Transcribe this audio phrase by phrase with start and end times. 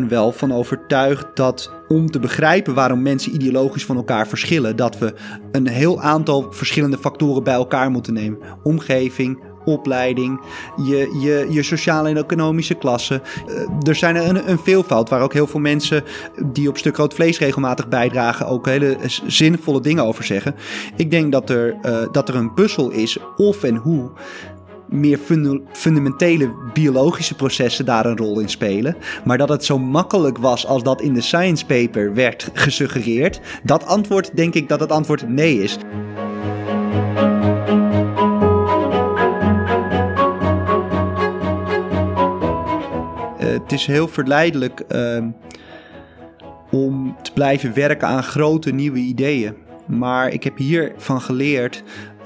[0.00, 4.98] ben wel van overtuigd dat om te begrijpen waarom mensen ideologisch van elkaar verschillen, dat
[4.98, 5.14] we
[5.52, 8.38] een heel aantal verschillende factoren bij elkaar moeten nemen.
[8.62, 10.40] Omgeving, opleiding,
[10.84, 13.20] je, je, je sociale en economische klasse.
[13.48, 16.04] Uh, er zijn een, een, veelvoud waar ook heel veel mensen
[16.52, 20.54] die op stuk rood vlees regelmatig bijdragen ook hele zinvolle dingen over zeggen.
[20.96, 24.10] Ik denk dat er, uh, dat er een puzzel is of en hoe
[24.94, 25.18] meer
[25.72, 28.96] fundamentele biologische processen daar een rol in spelen.
[29.24, 33.86] Maar dat het zo makkelijk was als dat in de science paper werd gesuggereerd, dat
[33.86, 35.78] antwoord denk ik dat het antwoord nee is.
[43.38, 45.24] Uh, het is heel verleidelijk uh,
[46.70, 49.54] om te blijven werken aan grote nieuwe ideeën.
[49.86, 51.82] Maar ik heb hiervan geleerd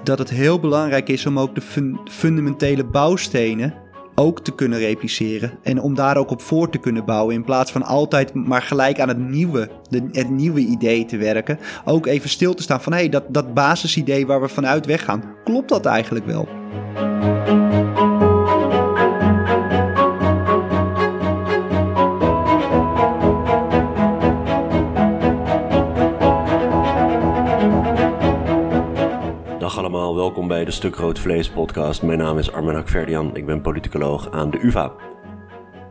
[0.09, 3.75] dat het heel belangrijk is om ook de fundamentele bouwstenen
[4.15, 5.53] ook te kunnen repliceren.
[5.63, 7.35] En om daar ook op voor te kunnen bouwen.
[7.35, 9.69] In plaats van altijd maar gelijk aan het nieuwe,
[10.13, 11.59] het nieuwe idee te werken.
[11.85, 15.25] Ook even stil te staan van hé, hey, dat, dat basisidee waar we vanuit weggaan,
[15.45, 16.49] klopt dat eigenlijk wel?
[30.19, 32.03] Welkom bij de Stuk Rood Vlees podcast.
[32.03, 34.93] Mijn naam is Armen Hakverdian, ik ben politicoloog aan de UvA.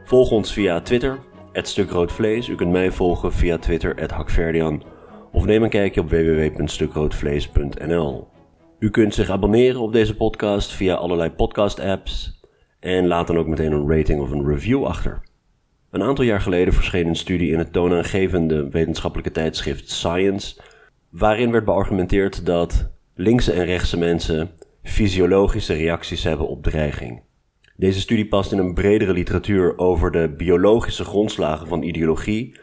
[0.03, 1.19] Volg ons via Twitter,
[1.53, 2.47] @stukroodvlees.
[2.47, 4.83] U kunt mij volgen via Twitter, @hakverdian.
[5.31, 8.27] Of neem een kijkje op www.stukroodvlees.nl.
[8.79, 12.41] U kunt zich abonneren op deze podcast via allerlei podcast-apps.
[12.79, 15.21] En laat dan ook meteen een rating of een review achter.
[15.91, 20.61] Een aantal jaar geleden verscheen een studie in het toonaangevende wetenschappelijke tijdschrift Science,
[21.09, 24.49] waarin werd beargumenteerd dat linkse en rechtse mensen
[24.83, 27.21] fysiologische reacties hebben op dreiging.
[27.75, 32.59] Deze studie past in een bredere literatuur over de biologische grondslagen van ideologie,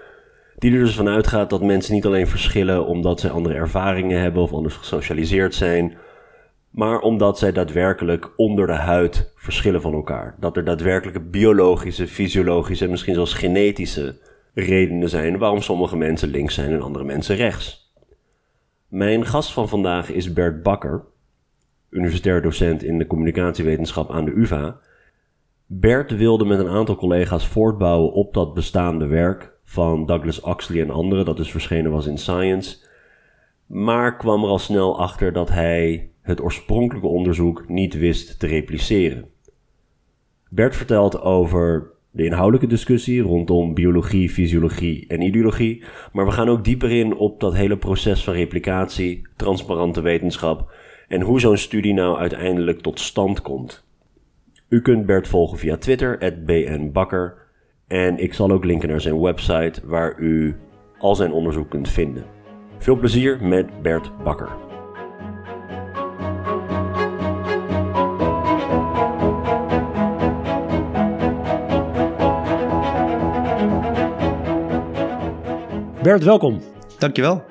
[0.59, 4.43] die er dus vanuit gaat dat mensen niet alleen verschillen omdat zij andere ervaringen hebben
[4.43, 5.97] of anders gesocialiseerd zijn,
[6.71, 10.37] maar omdat zij daadwerkelijk onder de huid verschillen van elkaar.
[10.41, 14.17] Dat er daadwerkelijke biologische, fysiologische en misschien zelfs genetische
[14.55, 17.84] redenen zijn waarom sommige mensen links zijn en andere mensen rechts.
[18.95, 21.05] Mijn gast van vandaag is Bert Bakker,
[21.91, 24.79] universitair docent in de communicatiewetenschap aan de UvA.
[25.67, 30.91] Bert wilde met een aantal collega's voortbouwen op dat bestaande werk van Douglas Oxley en
[30.91, 32.87] anderen, dat dus verschenen was in Science,
[33.67, 39.29] maar kwam er al snel achter dat hij het oorspronkelijke onderzoek niet wist te repliceren.
[40.49, 45.83] Bert vertelt over de inhoudelijke discussie rondom biologie, fysiologie en ideologie.
[46.13, 50.73] Maar we gaan ook dieper in op dat hele proces van replicatie, transparante wetenschap
[51.09, 53.85] en hoe zo'n studie nou uiteindelijk tot stand komt.
[54.69, 57.35] U kunt Bert volgen via Twitter, @bnbakker,
[57.87, 60.57] en ik zal ook linken naar zijn website waar u
[60.99, 62.25] al zijn onderzoek kunt vinden.
[62.79, 64.64] Veel plezier met Bert Bakker.
[76.05, 76.61] Bert, welkom.
[76.99, 77.45] Dankjewel.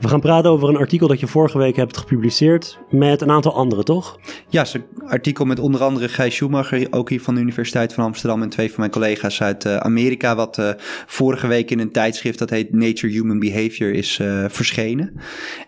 [0.00, 3.54] We gaan praten over een artikel dat je vorige week hebt gepubliceerd met een aantal
[3.54, 4.18] anderen, toch?
[4.48, 8.42] Ja, een artikel met onder andere Gijs Schumacher, ook hier van de Universiteit van Amsterdam
[8.42, 10.70] en twee van mijn collega's uit uh, Amerika, wat uh,
[11.06, 15.20] vorige week in een tijdschrift dat heet Nature Human Behavior is uh, verschenen.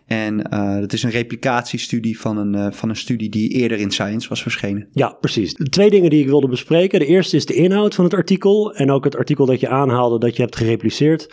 [0.07, 0.37] En
[0.81, 4.89] dat is een replicatiestudie van een, van een studie die eerder in Science was verschenen.
[4.93, 5.55] Ja, precies.
[5.55, 6.99] De twee dingen die ik wilde bespreken.
[6.99, 10.19] De eerste is de inhoud van het artikel en ook het artikel dat je aanhaalde
[10.19, 11.29] dat je hebt gerepliceerd.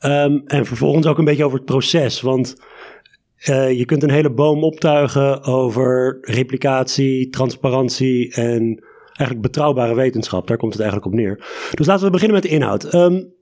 [0.00, 2.20] Um, en vervolgens ook een beetje over het proces.
[2.20, 2.56] Want
[3.48, 10.46] uh, je kunt een hele boom optuigen over replicatie, transparantie en eigenlijk betrouwbare wetenschap.
[10.46, 11.44] Daar komt het eigenlijk op neer.
[11.74, 12.94] Dus laten we beginnen met de inhoud.
[12.94, 13.32] Um,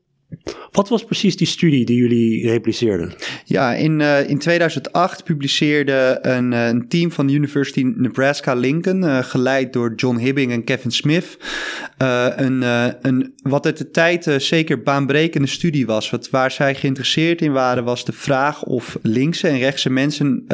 [0.76, 3.14] wat was precies die studie die jullie repliceerden?
[3.44, 9.19] Ja, in, uh, in 2008 publiceerde een, uh, een, team van de University Nebraska-Lincoln, uh,
[9.22, 11.38] geleid door John Hibbing en Kevin Smith,
[11.96, 12.62] een,
[13.02, 16.11] een, wat uit de tijd zeker baanbrekende studie was.
[16.11, 20.44] Wat, waar zij geïnteresseerd in waren, was de vraag of linkse en rechtse mensen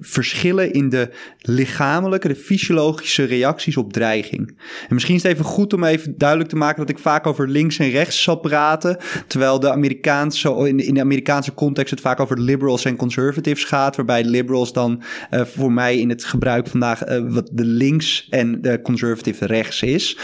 [0.00, 1.10] verschillen in de
[1.40, 4.48] lichamelijke, de fysiologische reacties op dreiging.
[4.88, 7.48] En misschien is het even goed om even duidelijk te maken dat ik vaak over
[7.48, 8.98] links en rechts zal praten.
[9.30, 13.64] Terwijl de Amerikaanse, in, de, in de Amerikaanse context het vaak over liberals en conservatives
[13.64, 13.96] gaat.
[13.96, 18.62] Waarbij liberals dan uh, voor mij in het gebruik vandaag uh, wat de links en
[18.62, 20.18] de conservative rechts is.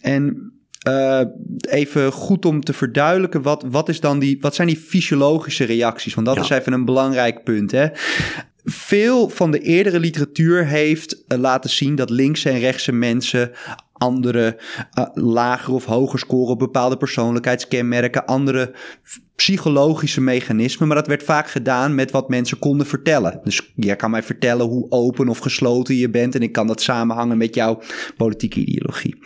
[0.00, 0.52] En
[0.88, 1.20] uh,
[1.60, 6.14] even goed om te verduidelijken, wat, wat, is dan die, wat zijn die fysiologische reacties?
[6.14, 6.42] Want dat ja.
[6.42, 7.70] is even een belangrijk punt.
[7.70, 7.86] Hè?
[8.70, 13.50] veel van de eerdere literatuur heeft uh, laten zien dat linkse en rechtse mensen
[13.98, 14.58] andere
[14.98, 18.74] uh, lager of hoger scoren op bepaalde persoonlijkheidskenmerken, andere
[19.36, 23.40] psychologische mechanismen, maar dat werd vaak gedaan met wat mensen konden vertellen.
[23.44, 26.82] Dus jij kan mij vertellen hoe open of gesloten je bent en ik kan dat
[26.82, 27.80] samenhangen met jouw
[28.16, 29.18] politieke ideologie.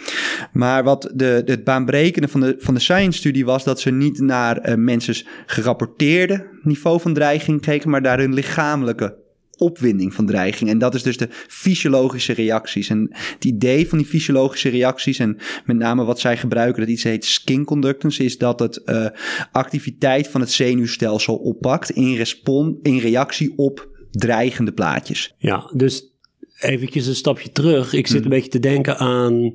[0.52, 4.78] Maar wat de, het baanbrekende van de, van de science-studie was, dat ze niet naar
[4.78, 9.21] mensen gerapporteerde niveau van dreiging keken, maar naar hun lichamelijke
[9.62, 10.70] opwinding van dreiging.
[10.70, 12.88] En dat is dus de fysiologische reacties.
[12.88, 17.02] En het idee van die fysiologische reacties, en met name wat zij gebruiken, dat iets
[17.02, 19.06] heet skin conductance, is dat het uh,
[19.52, 25.34] activiteit van het zenuwstelsel oppakt in, respon in reactie op dreigende plaatjes.
[25.38, 26.12] Ja, dus
[26.58, 27.92] eventjes een stapje terug.
[27.92, 28.30] Ik zit een mhm.
[28.30, 29.54] beetje te denken aan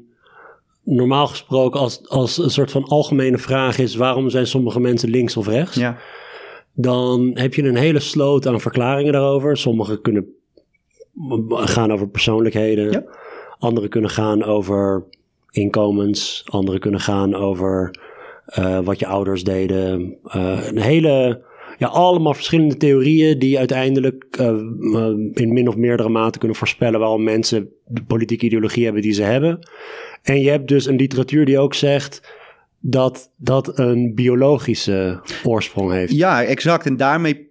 [0.84, 5.38] normaal gesproken als, als een soort van algemene vraag is: waarom zijn sommige mensen links
[5.38, 5.76] of rechts?
[5.76, 5.98] Ja
[6.80, 9.58] dan heb je een hele sloot aan verklaringen daarover.
[9.58, 10.26] Sommige kunnen
[11.50, 12.92] gaan over persoonlijkheden.
[12.92, 13.04] Ja.
[13.60, 15.04] Andere kunnen gaan over
[15.52, 16.44] inkomens.
[16.46, 18.00] Andere kunnen gaan over
[18.60, 20.18] uh, wat je ouders deden.
[20.36, 21.42] Uh, een hele,
[21.78, 24.48] ja, allemaal verschillende theorieën die uiteindelijk uh,
[25.34, 29.24] in min of meerdere mate kunnen voorspellen waarom mensen de politieke ideologie hebben die ze
[29.24, 29.60] hebben.
[30.24, 32.36] En je hebt dus een literatuur die ook zegt
[32.80, 36.14] dat dat een biologische oorsprong heeft.
[36.14, 36.86] Ja, exact.
[36.86, 37.48] En daarmee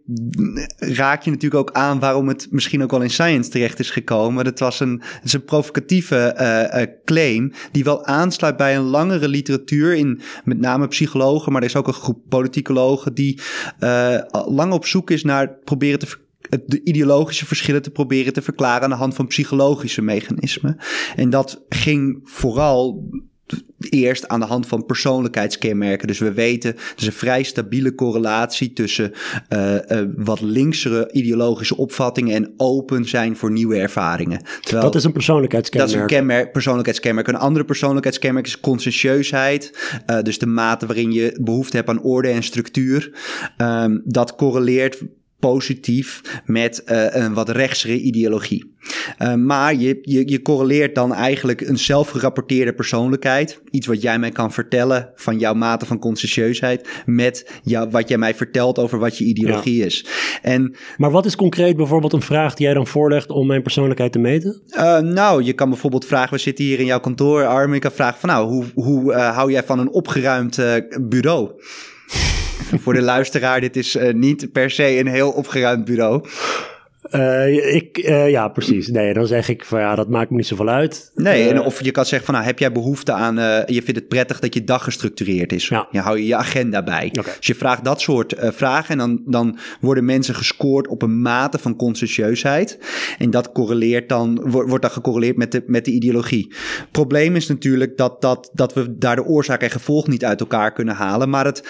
[0.76, 4.46] raak je natuurlijk ook aan waarom het misschien ook wel in science terecht is gekomen.
[4.46, 8.82] Het was een, het is een provocatieve uh, uh, claim die wel aansluit bij een
[8.82, 13.40] langere literatuur in met name psychologen, maar er is ook een groep politicologen die
[13.80, 16.24] uh, lang op zoek is naar proberen te
[16.66, 20.76] de ideologische verschillen te proberen te verklaren aan de hand van psychologische mechanismen.
[21.16, 23.08] En dat ging vooral
[23.88, 26.06] eerst aan de hand van persoonlijkheidskenmerken.
[26.06, 29.12] Dus we weten, er is een vrij stabiele correlatie tussen
[29.48, 34.40] uh, uh, wat linksere ideologische opvattingen en open zijn voor nieuwe ervaringen.
[34.60, 35.92] Terwijl, dat is een persoonlijkheidskenmerk.
[35.92, 37.28] Dat is een kenmerk, persoonlijkheidskenmerk.
[37.28, 39.90] Een andere persoonlijkheidskenmerk is conscientieusheid.
[40.10, 43.12] Uh, dus de mate waarin je behoefte hebt aan orde en structuur.
[43.58, 45.02] Um, dat correleert
[45.38, 48.74] positief met uh, een wat rechtsere ideologie.
[49.18, 54.30] Uh, maar je, je, je correleert dan eigenlijk een zelfgerapporteerde persoonlijkheid, iets wat jij mij
[54.30, 59.18] kan vertellen van jouw mate van conscientieusheid, met jou, wat jij mij vertelt over wat
[59.18, 60.06] je ideologie is.
[60.42, 64.12] En, maar wat is concreet bijvoorbeeld een vraag die jij dan voorlegt om mijn persoonlijkheid
[64.12, 64.62] te meten?
[64.70, 67.92] Uh, nou, je kan bijvoorbeeld vragen, we zitten hier in jouw kantoor, Armin, ik kan
[67.92, 70.60] vragen van nou, hoe, hoe hou jij van een opgeruimd
[71.00, 71.50] bureau?
[72.82, 76.28] Voor de luisteraar, dit is uh, niet per se een heel opgeruimd bureau.
[77.10, 78.88] Uh, ik, uh, ja, precies.
[78.88, 81.10] Nee, dan zeg ik van ja, dat maakt me niet zoveel uit.
[81.14, 83.34] Nee, uh, en of je kan zeggen van nou, heb jij behoefte aan,
[83.66, 85.68] je vindt het prettig dat je dag gestructureerd is.
[85.68, 85.88] Ja.
[85.90, 87.12] Je hou je je agenda bij.
[87.18, 87.34] Okay.
[87.36, 91.58] Dus je vraagt dat soort vragen en dan, dan worden mensen gescoord op een mate
[91.58, 92.78] van conscientieusheid.
[93.18, 96.54] En dat correleert dan, wordt dan gecorreleerd met de, met de ideologie.
[96.90, 100.72] Probleem is natuurlijk dat, dat, dat we daar de oorzaak en gevolg niet uit elkaar
[100.72, 101.30] kunnen halen.
[101.30, 101.68] Maar het,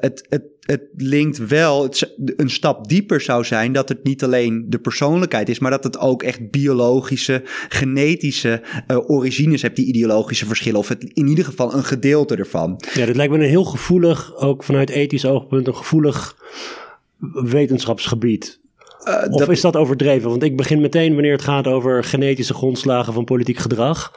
[0.00, 4.66] het, het het linkt wel, het, een stap dieper zou zijn dat het niet alleen
[4.68, 10.46] de persoonlijkheid is, maar dat het ook echt biologische, genetische uh, origines hebt, die ideologische
[10.46, 10.78] verschillen.
[10.78, 12.82] Of het, in ieder geval een gedeelte ervan.
[12.94, 16.36] Ja, dat lijkt me een heel gevoelig, ook vanuit ethisch oogpunt, een gevoelig
[17.32, 18.58] wetenschapsgebied.
[19.04, 20.30] Uh, of is dat overdreven?
[20.30, 24.12] Want ik begin meteen wanneer het gaat over genetische grondslagen van politiek gedrag.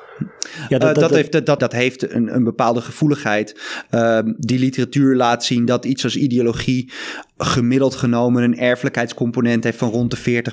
[0.70, 3.60] Ja, dat, uh, dat, dat, heeft, dat, dat heeft een, een bepaalde gevoeligheid.
[3.92, 6.92] Uh, die literatuur laat zien dat iets als ideologie
[7.46, 10.44] gemiddeld genomen een erfelijkheidscomponent heeft van rond de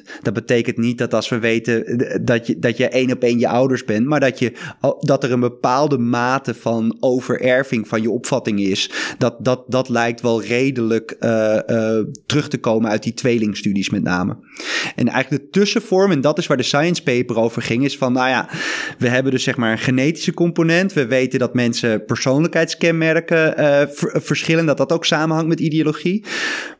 [0.00, 0.20] 40%.
[0.22, 3.48] Dat betekent niet dat als we weten dat je, dat je één op één je
[3.48, 4.52] ouders bent, maar dat, je,
[5.00, 8.90] dat er een bepaalde mate van overerving van je opvatting is.
[9.18, 14.02] Dat, dat, dat lijkt wel redelijk uh, uh, terug te komen uit die tweelingstudies met
[14.02, 14.36] name.
[14.96, 18.12] En eigenlijk de tussenvorm, en dat is waar de science paper over ging, is van,
[18.12, 18.48] nou ja,
[18.98, 20.92] we hebben dus zeg maar een genetische component.
[20.92, 23.54] We weten dat mensen persoonlijkheidskenmerken
[24.12, 26.19] verschillen, dat dat ook samenhangt met ideologie.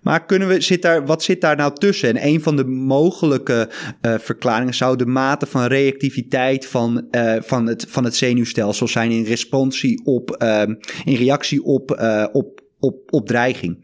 [0.01, 2.09] Maar kunnen we, zit daar, wat zit daar nou tussen?
[2.09, 3.69] En een van de mogelijke
[4.03, 9.11] uh, verklaringen zou de mate van reactiviteit van, uh, van, het, van het zenuwstelsel zijn
[9.11, 10.45] in responsie op,
[11.05, 11.91] in reactie op,
[12.33, 13.79] op op, op dreiging.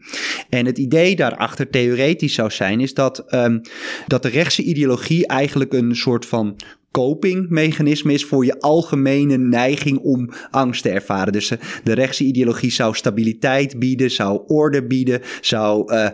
[0.49, 3.61] En het idee daarachter theoretisch zou zijn, is dat, um,
[4.07, 6.55] dat de rechtse ideologie eigenlijk een soort van
[6.97, 11.33] copingmechanisme is voor je algemene neiging om angst te ervaren.
[11.33, 16.09] Dus de, de rechtse ideologie zou stabiliteit bieden, zou orde bieden, zou uh,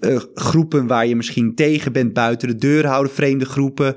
[0.00, 3.94] uh, groepen waar je misschien tegen bent buiten de deur houden, vreemde groepen.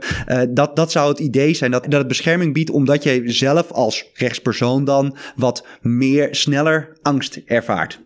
[0.50, 4.06] Dat, dat zou het idee zijn, dat, dat het bescherming biedt omdat je zelf als
[4.14, 8.05] rechtspersoon dan wat meer, sneller angst ervaart.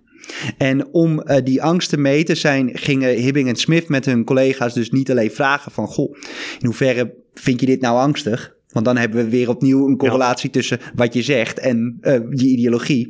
[0.57, 4.73] En om uh, die angst te meten zijn, gingen Hibbing en Smith met hun collega's
[4.73, 5.87] dus niet alleen vragen van...
[5.87, 6.15] Goh,
[6.59, 8.57] in hoeverre vind je dit nou angstig?
[8.69, 12.45] Want dan hebben we weer opnieuw een correlatie tussen wat je zegt en uh, je
[12.45, 13.07] ideologie.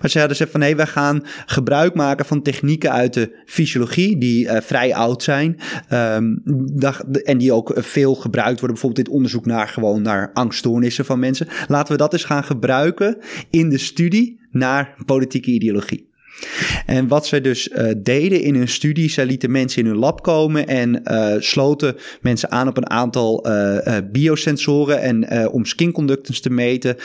[0.00, 4.18] Maar ze hadden gezegd van nee, wij gaan gebruik maken van technieken uit de fysiologie
[4.18, 5.60] die uh, vrij oud zijn.
[5.92, 6.42] Um,
[7.24, 8.76] en die ook veel gebruikt worden.
[8.76, 11.48] Bijvoorbeeld dit onderzoek naar gewoon naar angststoornissen van mensen.
[11.68, 13.18] Laten we dat eens gaan gebruiken
[13.50, 16.10] in de studie naar politieke ideologie.
[16.86, 20.22] En wat zij dus uh, deden in hun studie, zij lieten mensen in hun lab
[20.22, 25.00] komen en uh, sloten mensen aan op een aantal uh, biosensoren.
[25.00, 26.96] En om skin conductance te meten,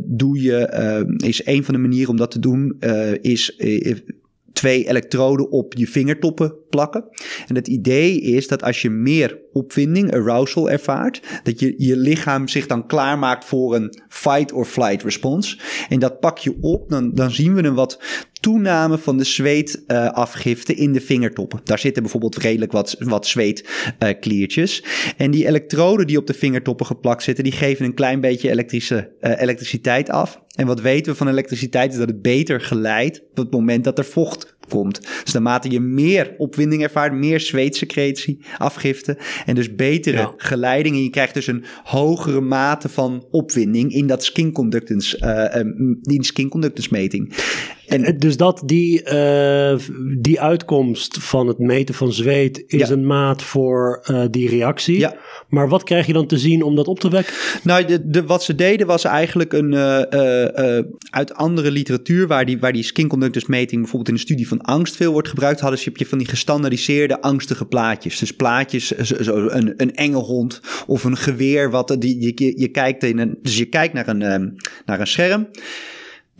[0.00, 2.76] doe je, is een van de manieren om dat te doen,
[3.20, 3.56] is
[4.52, 7.04] twee elektroden op je vingertoppen plakken.
[7.46, 12.48] En het idee is dat als je meer opwinding, arousal ervaart, dat je je lichaam
[12.48, 15.58] zich dan klaarmaakt voor een fight or flight response.
[15.88, 17.98] En dat pak je op, dan, dan zien we een wat
[18.40, 21.60] toename van de zweetafgifte uh, in de vingertoppen.
[21.64, 24.82] Daar zitten bijvoorbeeld redelijk wat, wat zweetkliertjes.
[24.82, 28.50] Uh, en die elektroden die op de vingertoppen geplakt zitten, die geven een klein beetje
[28.50, 30.40] elektrische, uh, elektriciteit af.
[30.60, 33.98] En wat weten we van elektriciteit is dat het beter geleidt op het moment dat
[33.98, 35.00] er vocht komt.
[35.24, 40.34] Dus naarmate je meer opwinding ervaart, meer zweetsecretie, afgifte en dus betere ja.
[40.36, 40.94] geleiding.
[40.96, 45.18] En je krijgt dus een hogere mate van opwinding in dat skin conductance,
[45.54, 47.34] uh, um, in skin conductance meting.
[47.90, 49.78] En, dus dat die, uh,
[50.18, 52.94] die uitkomst van het meten van zweet is ja.
[52.94, 54.98] een maat voor uh, die reactie.
[54.98, 55.16] Ja.
[55.48, 57.34] Maar wat krijg je dan te zien om dat op te wekken?
[57.62, 62.58] Nou, de, de, wat ze deden was eigenlijk een, uh, uit andere literatuur, waar die,
[62.58, 65.78] waar die skin conductance meting bijvoorbeeld in de studie van angst veel wordt gebruikt, hadden
[65.78, 68.18] ze je van die gestandardiseerde angstige plaatjes.
[68.18, 73.04] Dus plaatjes, zo, een, een enge hond of een geweer, wat die, je, je kijkt
[73.04, 75.48] in een, dus je kijkt naar een, um, naar een scherm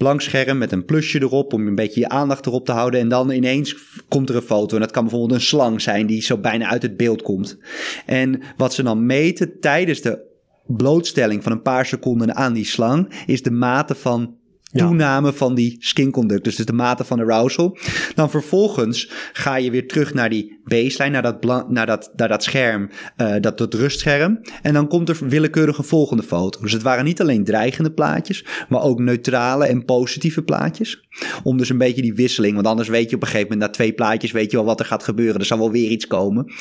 [0.00, 3.00] blank scherm met een plusje erop om een beetje je aandacht erop te houden.
[3.00, 3.77] En dan ineens
[4.09, 4.75] komt er een foto.
[4.75, 7.59] En dat kan bijvoorbeeld een slang zijn die zo bijna uit het beeld komt.
[8.07, 10.29] En wat ze dan meten tijdens de
[10.67, 14.37] blootstelling van een paar seconden aan die slang is de mate van
[14.73, 17.79] toename van die skin conductors, dus de mate van arousal.
[18.15, 22.43] Dan vervolgens ga je weer terug naar die baseline, naar dat, naar dat, naar dat
[22.43, 24.41] scherm, uh, dat, rustscherm.
[24.62, 26.61] En dan komt er willekeurige volgende foto.
[26.61, 31.09] Dus het waren niet alleen dreigende plaatjes, maar ook neutrale en positieve plaatjes.
[31.43, 33.75] Om dus een beetje die wisseling, want anders weet je op een gegeven moment na
[33.75, 35.41] twee plaatjes weet je wel wat er gaat gebeuren.
[35.41, 36.53] Er zal wel weer iets komen.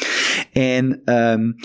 [0.52, 1.56] En um,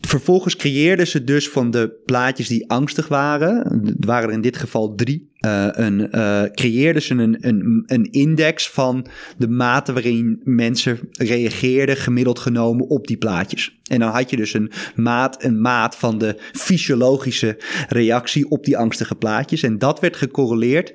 [0.00, 3.56] Vervolgens creëerden ze dus van de plaatjes die angstig waren,
[4.00, 8.10] er waren er in dit geval drie, uh, een, uh, creëerden ze een, een, een
[8.10, 13.78] index van de mate waarin mensen reageerden, gemiddeld genomen, op die plaatjes.
[13.84, 17.56] En dan had je dus een maat, een maat van de fysiologische
[17.88, 19.62] reactie op die angstige plaatjes.
[19.62, 20.94] En dat werd gecorreleerd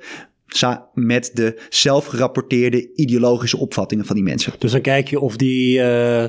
[0.94, 4.54] met de zelfgerapporteerde ideologische opvattingen van die mensen.
[4.58, 5.80] Dus dan kijk je of die.
[5.80, 6.26] Uh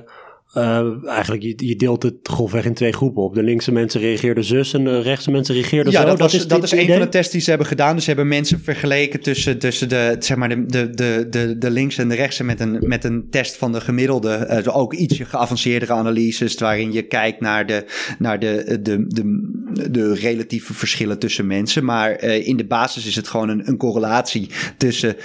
[0.56, 3.34] uh, eigenlijk, je, je, deelt het grofweg in twee groepen op.
[3.34, 6.06] De linkse mensen reageerden zus en de rechtse mensen reageerden ja, zo.
[6.06, 7.94] Dat, was, dat is, dat is een van de tests die ze hebben gedaan.
[7.94, 11.70] Dus ze hebben mensen vergeleken tussen, tussen de, zeg maar de, de, de, de, de
[11.70, 14.62] linkse en de rechtse met een, met een test van de gemiddelde.
[14.66, 17.84] Uh, ook ietsje geavanceerdere analyses waarin je kijkt naar de,
[18.18, 21.84] naar de, de, de, de relatieve verschillen tussen mensen.
[21.84, 25.16] Maar uh, in de basis is het gewoon een, een correlatie tussen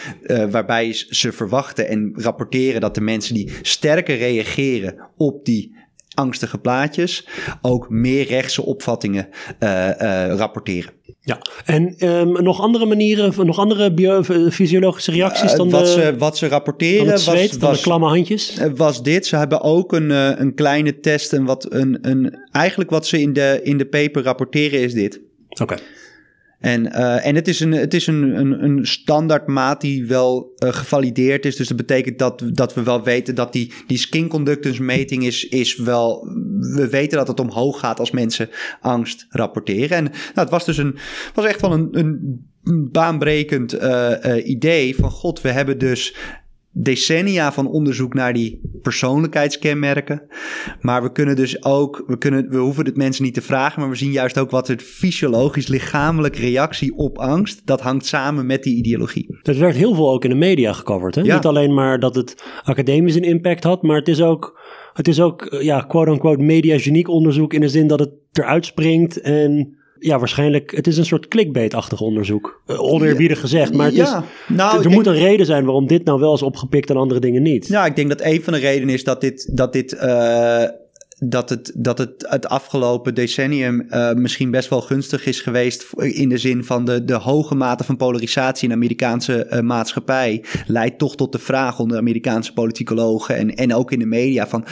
[0.52, 5.78] waarbij ze verwachten en rapporteren dat de mensen die sterker reageren op die
[6.14, 7.28] angstige plaatjes
[7.62, 9.28] ook meer rechtse opvattingen
[9.60, 10.92] uh, uh, rapporteren.
[11.22, 16.16] Ja, en um, nog andere manieren, nog andere biofysiologische reacties dan uh, wat de, Ze,
[16.18, 18.58] wat ze rapporteren het zweet, was, dan was, de klamme handjes?
[18.76, 19.26] Was dit.
[19.26, 20.10] Ze hebben ook een,
[20.42, 24.24] een kleine test en wat een, een, eigenlijk wat ze in de, in de paper
[24.24, 25.22] rapporteren is dit.
[25.50, 25.64] Oké.
[25.64, 25.78] Okay.
[26.60, 30.74] En, uh, en het is, een, het is een, een, een standaardmaat die wel uh,
[30.74, 31.56] gevalideerd is.
[31.56, 35.48] Dus dat betekent dat, dat we wel weten dat die, die skin conductance meting is,
[35.48, 36.28] is wel...
[36.60, 38.50] We weten dat het omhoog gaat als mensen
[38.82, 39.98] angst rapporteren.
[39.98, 40.98] En nou, het was dus een,
[41.34, 42.48] was echt wel een, een
[42.92, 44.14] baanbrekend uh,
[44.44, 45.12] idee van...
[45.12, 46.16] God, we hebben dus
[46.72, 50.22] decennia van onderzoek naar die persoonlijkheidskenmerken.
[50.82, 53.90] Maar we kunnen dus ook, we, kunnen, we hoeven het mensen niet te vragen, maar
[53.90, 58.64] we zien juist ook wat het fysiologisch lichamelijk reactie op angst, dat hangt samen met
[58.64, 59.40] die ideologie.
[59.42, 61.16] Er werd heel veel ook in de media gecoverd.
[61.16, 61.22] Hè?
[61.22, 61.36] Ja.
[61.36, 64.60] Niet alleen maar dat het academisch een impact had, maar het is ook,
[64.94, 69.79] het is ook ja, quote-unquote media-geniek onderzoek in de zin dat het eruit springt en
[70.00, 72.62] ja, waarschijnlijk, het is een soort clickbait-achtig onderzoek.
[72.68, 74.18] Uh, oneerbiedig gezegd, maar het ja.
[74.18, 77.20] is, nou, er moet een reden zijn waarom dit nou wel is opgepikt en andere
[77.20, 77.68] dingen niet.
[77.68, 80.64] Ja, ik denk dat een van de redenen is dat dit, dat dit uh,
[81.20, 85.86] dat het, dat het, het afgelopen decennium uh, misschien best wel gunstig is geweest.
[85.98, 90.44] In de zin van de, de hoge mate van polarisatie in de Amerikaanse uh, maatschappij.
[90.68, 94.66] Leidt toch tot de vraag onder Amerikaanse politicologen en, en ook in de media van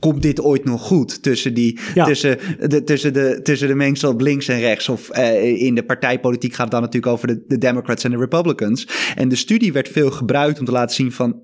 [0.00, 2.04] komt dit ooit nog goed tussen, die, Ja.
[2.04, 4.88] tussen, de, tussen, de, tussen de mengsel op links en rechts?
[4.88, 8.16] Of eh, in de partijpolitiek gaat het dan natuurlijk over de, de Democrats en de
[8.16, 8.88] Republicans.
[9.14, 11.42] En de studie werd veel gebruikt om te laten zien van.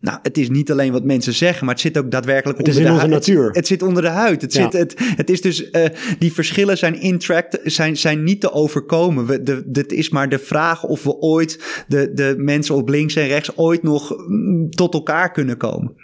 [0.00, 2.76] Nou, het is niet alleen wat mensen zeggen, maar het zit ook daadwerkelijk Het is
[2.76, 3.46] onder in de onze natuur.
[3.46, 4.42] Het, het zit onder de huid.
[4.42, 4.62] Het, Ja.
[4.62, 5.84] zit, het, het is dus, eh,
[6.18, 9.26] die verschillen zijn intract, zijn, zijn niet te overkomen.
[9.26, 13.14] We, de, het is maar de vraag of we ooit, de, de mensen op links
[13.16, 15.94] en rechts, ooit nog mm, tot elkaar kunnen komen.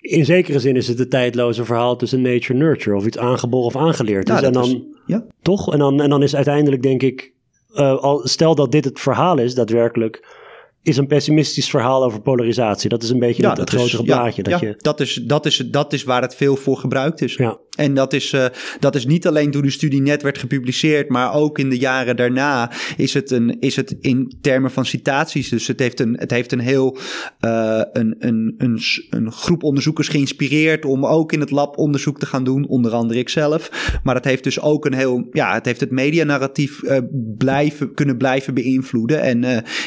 [0.00, 2.96] In zekere zin is het het tijdloze verhaal tussen nature en nurture.
[2.96, 4.34] Of iets aangeboren of aangeleerd is.
[4.34, 5.24] Nou, en dan, is- ja.
[5.42, 5.72] toch?
[5.72, 7.32] En dan, en dan is uiteindelijk denk ik...
[7.74, 10.40] eh, al, stel dat dit het verhaal is, daadwerkelijk...
[10.82, 12.88] is een pessimistisch verhaal over polarisatie.
[12.88, 14.42] Dat is een beetje het, het is- grotere ja, plaatje.
[14.42, 17.34] dat ja, je, dat, is, dat, is, dat is waar het veel voor gebruikt is.
[17.34, 17.58] ja.
[17.76, 18.46] En dat is, eh,
[18.78, 22.16] dat is niet alleen toen de studie net werd gepubliceerd, maar ook in de jaren
[22.16, 25.48] daarna is het, een, is het in termen van citaties.
[25.48, 26.98] Dus het heeft een, het heeft een heel
[27.40, 32.26] eh, een, een, een, een groep onderzoekers geïnspireerd om ook in het lab onderzoek te
[32.26, 33.70] gaan doen, onder andere ikzelf.
[34.02, 36.98] Maar het heeft dus ook een heel, ja, het heeft het medianarratief eh
[37.38, 39.20] blijven, kunnen blijven beïnvloeden.
[39.20, 39.44] En,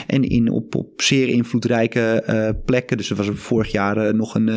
[0.08, 2.24] en in, op, op zeer invloedrijke
[2.66, 2.98] plekken.
[2.98, 4.48] Dus er was vorig jaar nog een,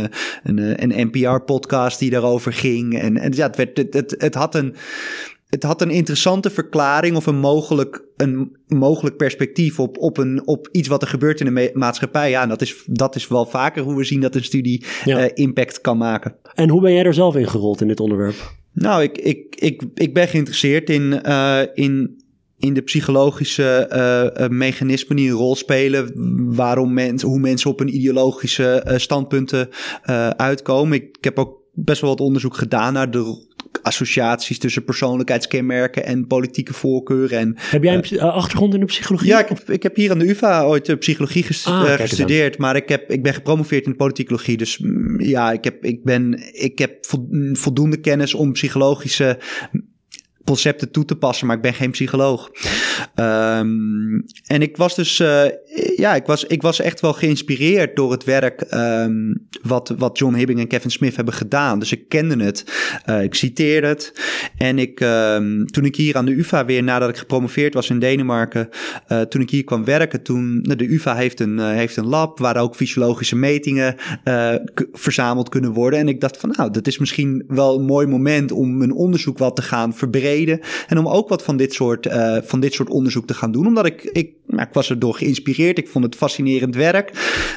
[0.42, 2.98] een, een NPR-podcast die daarover ging.
[2.98, 4.74] En, en ja, het, werd, het, het, het had een.
[5.48, 10.68] Het had een interessante verklaring of een mogelijk, een mogelijk perspectief op, op, een, op
[10.72, 12.30] iets wat er gebeurt in de ma- maatschappij.
[12.30, 15.18] Ja, en dat is, dat is wel vaker hoe we zien dat een studie Ja.
[15.18, 16.34] eh, impact kan maken.
[16.54, 18.34] En hoe ben jij er zelf in gerold in dit onderwerp?
[18.72, 22.22] Nou, ik, ik, ik, ik ben geïnteresseerd in, eh, in,
[22.58, 26.12] in de psychologische eh, mechanismen die een rol spelen.
[26.54, 29.68] Waarom mensen, hoe mensen op een ideologische eh, standpunten
[30.36, 30.96] uitkomen.
[30.96, 33.46] Ik, ik heb ook best wel wat onderzoek gedaan naar de
[33.82, 37.38] associaties tussen persoonlijkheidskenmerken en politieke voorkeuren.
[37.38, 39.28] En Heb jij een eh, achtergrond in de psychologie?
[39.28, 42.58] ja, ik heb, ik heb hier aan de UvA ooit eh, psychologie Ah, eh, gestudeerd,
[42.58, 44.56] maar ik, heb, ik ben gepromoveerd in politicologie.
[44.56, 49.38] Dus mm, ja, ik heb, ik ben, ik heb mm, voldoende kennis om psychologische
[50.44, 52.50] concepten toe te passen, maar ik ben geen psycholoog.
[53.14, 55.22] Ehm, en ik was dus,
[55.96, 60.34] ja, ik was, ik was echt wel geïnspireerd door het werk ehm, wat, wat John
[60.34, 61.78] Hibbing en Kevin Smith hebben gedaan.
[61.78, 62.64] Dus ik kende het,
[63.04, 64.12] eh, ik citeerde het.
[64.56, 67.98] En ik, ehm, toen ik hier aan de UvA weer, nadat ik gepromoveerd was in
[67.98, 68.68] Denemarken,
[69.06, 72.06] eh, toen ik hier kwam werken, toen, nou, de UvA heeft een, eh, heeft een
[72.06, 73.96] lab waar ook fysiologische metingen
[74.92, 75.98] verzameld kunnen worden.
[75.98, 79.38] En ik dacht van, nou, dat is misschien wel een mooi moment om mijn onderzoek
[79.38, 80.60] wat te gaan verbreden.
[80.86, 82.08] En om ook wat van dit soort,
[82.42, 83.66] van dit soort onderzoek te gaan doen.
[83.66, 85.67] Omdat ik, ik, nou, ik was erdoor geïnspireerd.
[85.76, 87.10] Ik vond het fascinerend werk.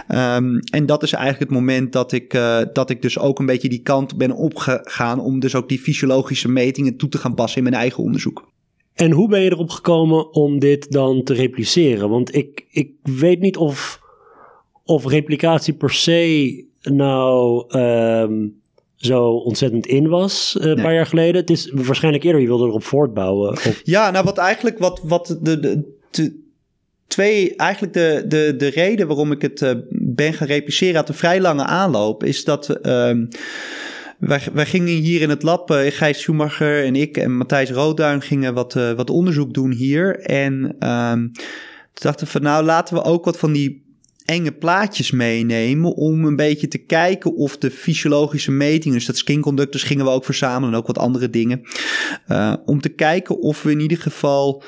[0.08, 3.46] Ehm, en dat is eigenlijk het moment dat ik, eh, dat ik dus ook een
[3.46, 5.20] beetje die kant ben opgegaan.
[5.20, 8.50] Om dus ook die fysiologische metingen toe te gaan passen in mijn eigen onderzoek.
[8.94, 12.10] En hoe ben je erop gekomen om dit dan te repliceren?
[12.10, 14.00] Want ik, ik weet niet of,
[14.86, 18.48] of replicatie per se nou ehm,
[18.96, 20.84] zo ontzettend in was eh, een Nee.
[20.84, 21.42] paar jaar geleden.
[21.42, 23.52] Het is waarschijnlijk eerder, je wilde erop voortbouwen.
[23.52, 26.41] Of, Ja, nou wat eigenlijk wat, wat de, de, de
[27.12, 31.16] twee, eigenlijk de, de, de reden waarom ik het eh, ben gaan repliceren had een
[31.16, 33.26] vrij lange aanloop, is dat ehm
[34.20, 38.54] wij, gingen hier in het lab, eh, Gijs Schumacher en ik en Matthijs Roodduin gingen
[38.54, 40.20] wat, eh, wat onderzoek doen hier.
[40.20, 40.76] En
[41.94, 43.90] toen dachten van nou laten we ook wat van die
[44.26, 49.42] enge plaatjes meenemen om een beetje te kijken of de fysiologische metingen, dus dat skin
[49.42, 51.62] conductors gingen we ook verzamelen en ook wat andere dingen,
[52.66, 54.64] om te kijken of we in ieder geval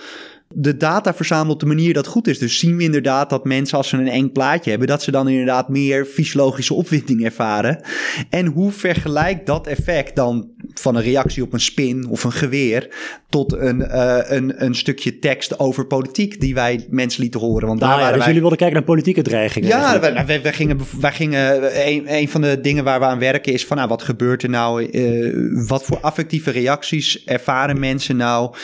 [0.55, 2.39] de data verzamelen op de manier dat goed is.
[2.39, 5.27] Dus zien we inderdaad dat mensen als ze een eng plaatje hebben, dat ze dan
[5.27, 7.81] inderdaad meer fysiologische opwinding ervaren.
[8.29, 12.87] En hoe vergelijkt dat effect dan van een reactie op een spin of een geweer
[13.29, 17.67] tot een, eh, een, een stukje tekst over politiek die wij mensen lieten horen?
[17.67, 18.33] Want daar Ah, ja, waren dus wij...
[18.33, 19.67] jullie wilden kijken naar politieke dreigingen.
[19.69, 20.13] Ja, eigenlijk.
[20.13, 23.53] wij, wij, wij gingen, wij gingen een, een van de dingen waar we aan werken
[23.53, 24.91] is van nou, wat gebeurt er nou?
[24.91, 28.55] eh, wat voor affectieve reacties ervaren mensen nou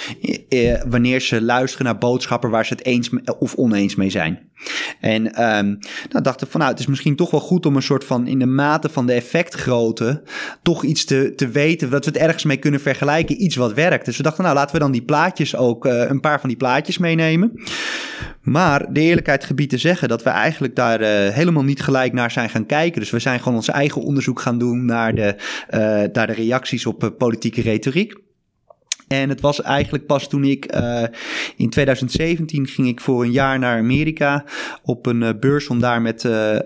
[0.50, 4.10] eh, eh, wanneer ze luisteren naar boodschappen waar ze het eens me- of oneens mee
[4.10, 4.48] zijn?
[5.00, 5.66] En ehm
[6.10, 8.28] nou dachten we van nou, het is misschien toch wel goed om een soort van
[8.28, 10.24] in de mate van de effectgrootte
[10.64, 14.06] toch iets te, te weten, dat we het ergens mee kunnen vergelijken, iets wat werkt.
[14.06, 16.58] Dus we dachten nou, laten we dan die plaatjes ook, eh, een paar van die
[16.58, 17.52] plaatjes meenemen.
[18.42, 22.32] Maar de eerlijkheid gebied te zeggen dat we eigenlijk daar eh, helemaal niet gelijk naar
[22.32, 23.00] zijn gaan kijken.
[23.02, 25.36] Dus we zijn gewoon ons eigen onderzoek gaan doen naar de,
[25.68, 25.80] eh,
[26.14, 28.18] naar de reacties op eh, politieke retoriek.
[29.10, 31.04] En het was eigenlijk pas toen ik uh,
[31.56, 34.46] in 2017 ging ik voor een jaar naar Amerika
[34.84, 36.58] op een uh, beurs om daar met uh,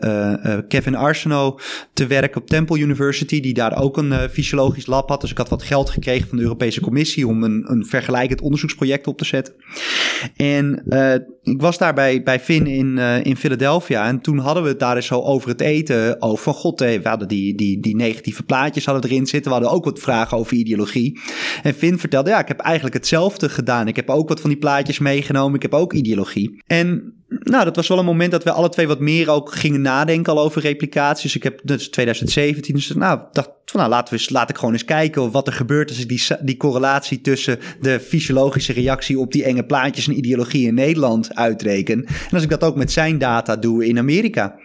[0.67, 1.61] Kevin Arsenault
[1.93, 5.21] te werken op Temple University, die daar ook een fysiologisch lab had.
[5.21, 9.07] Dus ik had wat geld gekregen van de Europese Commissie om een, een vergelijkend onderzoeksproject
[9.07, 9.53] op te zetten.
[10.35, 10.83] En
[11.43, 14.95] ik was daar bij, bij Finn in, in Philadelphia en toen hadden we het daar
[14.95, 16.21] eens zo over het eten.
[16.21, 19.51] Over van god, we hadden die, die, die negatieve plaatjes hadden erin zitten.
[19.51, 21.19] We hadden ook wat vragen over ideologie.
[21.63, 23.87] En Finn vertelde, ja, ik heb eigenlijk hetzelfde gedaan.
[23.87, 25.55] Ik heb ook wat van die plaatjes meegenomen.
[25.55, 26.63] Ik heb ook ideologie.
[26.67, 29.81] En nou, dat was wel een moment dat we alle twee wat meer ook gingen
[29.81, 31.21] nadenken al over replicaties.
[31.23, 34.73] Dus ik heb, is 2017, dus nou, dacht van nou, laten we laat ik gewoon
[34.73, 39.31] eens kijken wat er gebeurt als ik die, die correlatie tussen de fysiologische reactie op
[39.31, 42.05] die enge plaatjes en ideologie in Nederland uitreken.
[42.05, 44.55] En als ik dat ook met zijn data doe in Amerika.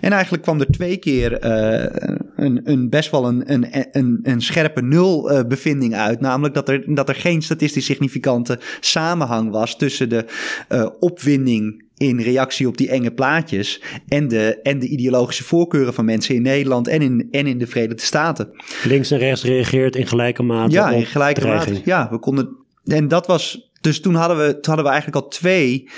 [0.00, 4.42] En eigenlijk kwam er twee keer uh, een, een best wel een, een, een, een
[4.42, 6.20] scherpe nul uh, bevinding uit.
[6.20, 10.24] Namelijk dat er, dat er geen statistisch significante samenhang was tussen de
[10.68, 16.04] uh, opwinding in reactie op die enge plaatjes en de, en de ideologische voorkeuren van
[16.04, 18.50] mensen in Nederland en in, en in de Verenigde Staten.
[18.84, 20.72] Links en rechts reageert in gelijke mate.
[20.72, 21.80] Ja, in gelijke mate.
[21.84, 22.56] Ja, we konden.
[22.84, 23.72] En dat was.
[23.84, 25.88] Dus toen hadden we, toen hadden we eigenlijk al twee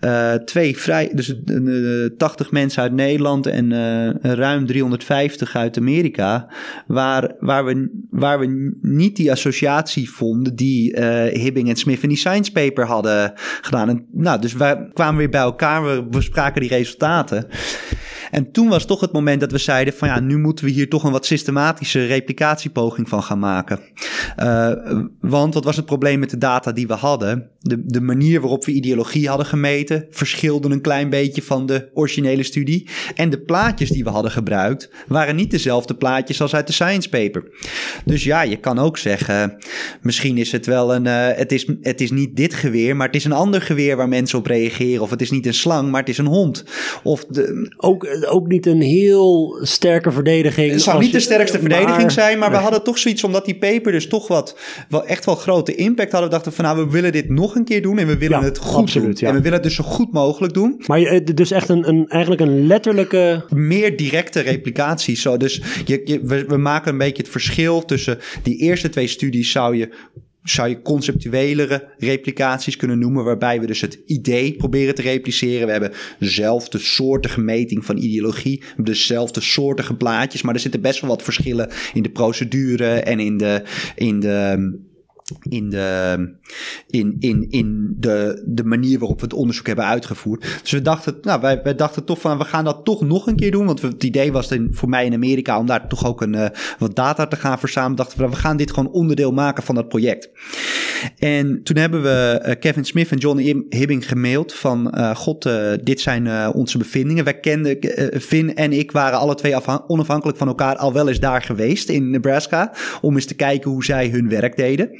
[0.00, 6.48] uh, twee vrij, dus uh, 80 mensen uit Nederland en uh, ruim 350 uit Amerika,
[6.86, 11.00] waar, waar, we, waar we niet die associatie vonden die
[11.32, 13.88] Hibbing en Smith in die science paper hadden gedaan.
[13.88, 17.46] En, nou, dus we kwamen weer bij elkaar, we bespraken die resultaten.
[18.30, 20.88] En toen was toch het moment dat we zeiden van ja, nu moeten we hier
[20.88, 23.80] toch een wat systematische replicatiepoging van gaan maken.
[24.38, 24.72] Uh,
[25.20, 27.50] want wat was het probleem met de data die we hadden?
[27.60, 32.42] De, de manier waarop we ideologie hadden gemeten verschilde een klein beetje van de originele
[32.42, 32.88] studie.
[33.14, 37.08] En de plaatjes die we hadden gebruikt waren niet dezelfde plaatjes als uit de science
[37.08, 37.44] paper.
[38.04, 39.56] Dus ja, je kan ook zeggen,
[40.02, 43.16] misschien is het wel een, uh, het, is, het is niet dit geweer, maar het
[43.16, 45.02] is een ander geweer waar mensen op reageren.
[45.02, 46.64] Of het is niet een slang, maar het is een hond.
[47.02, 50.70] Of de, ook ook niet een heel sterke verdediging.
[50.70, 53.92] Het zou niet de sterkste verdediging zijn, maar we hadden toch zoiets, omdat die paper
[53.92, 56.30] dus toch wat, wel echt wel grote impact hadden.
[56.30, 58.58] We dachten van nou, we willen dit nog een keer doen en we willen het
[58.58, 59.14] goed doen.
[59.14, 60.82] En we willen het dus zo goed mogelijk doen.
[60.86, 63.44] Maar je, dus echt een, een, eigenlijk een letterlijke...
[63.48, 65.16] Meer directe replicatie.
[65.16, 69.06] Zo, dus je, je, we, we maken een beetje het verschil tussen die eerste twee
[69.06, 69.88] studies zou je
[70.50, 75.66] zou je conceptuelere replicaties kunnen noemen, waarbij we dus het idee proberen te repliceren.
[75.66, 81.10] We hebben dezelfde soortige meting van ideologie, dezelfde soortige plaatjes, maar er zitten best wel
[81.10, 83.62] wat verschillen in de procedure en in de,
[83.94, 84.86] in de
[85.48, 86.16] in de,
[86.86, 90.60] in, in, in de, de manier waarop we het onderzoek hebben uitgevoerd.
[90.62, 93.36] Dus we dachten, nou, wij, wij dachten toch van, we gaan dat toch nog een
[93.36, 93.66] keer doen.
[93.66, 96.46] Want het idee was in, voor mij in Amerika om daar toch ook een, uh,
[96.78, 97.96] wat data te gaan verzamelen.
[97.96, 100.30] Dachten we, we gaan dit gewoon onderdeel maken van dat project.
[101.18, 105.48] En toen hebben we uh, Kevin Smith en John Hibbing gemaild van, uh, god,
[105.82, 107.24] dit zijn onze bevindingen.
[107.24, 107.78] Wij kenden,
[108.20, 109.54] Finn en ik waren alle twee
[109.86, 112.72] onafhankelijk van elkaar al wel eens daar geweest in Nebraska.
[113.00, 114.90] Om eens te kijken hoe zij hun werk deden.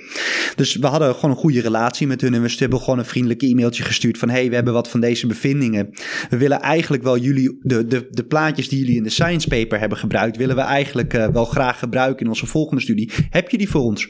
[0.56, 2.34] Dus we hadden gewoon een goede relatie met hun.
[2.34, 4.28] En we hebben gewoon een vriendelijk e-mailtje gestuurd van...
[4.28, 5.90] hey, we hebben wat van deze bevindingen.
[6.30, 7.58] We willen eigenlijk wel jullie...
[7.62, 10.36] de, de, de plaatjes die jullie in de science paper hebben gebruikt...
[10.36, 13.10] willen we eigenlijk uh, wel graag gebruiken in onze volgende studie.
[13.30, 14.08] Heb je die voor ons?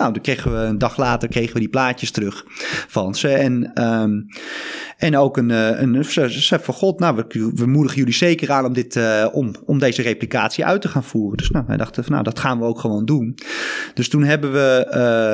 [0.00, 2.44] Nou, toen kregen we een dag later kregen we die plaatjes terug
[2.88, 3.28] van ze.
[3.28, 4.26] En, um,
[4.96, 8.64] en ook een, eh, een ze van god, nou, we, we moedigen jullie zeker aan
[8.64, 11.36] om, dit, uh, om, om deze replicatie uit te gaan voeren.
[11.36, 13.38] Dus nou, wij dachten van nou, dat gaan we ook gewoon doen.
[13.94, 14.86] Dus toen hebben we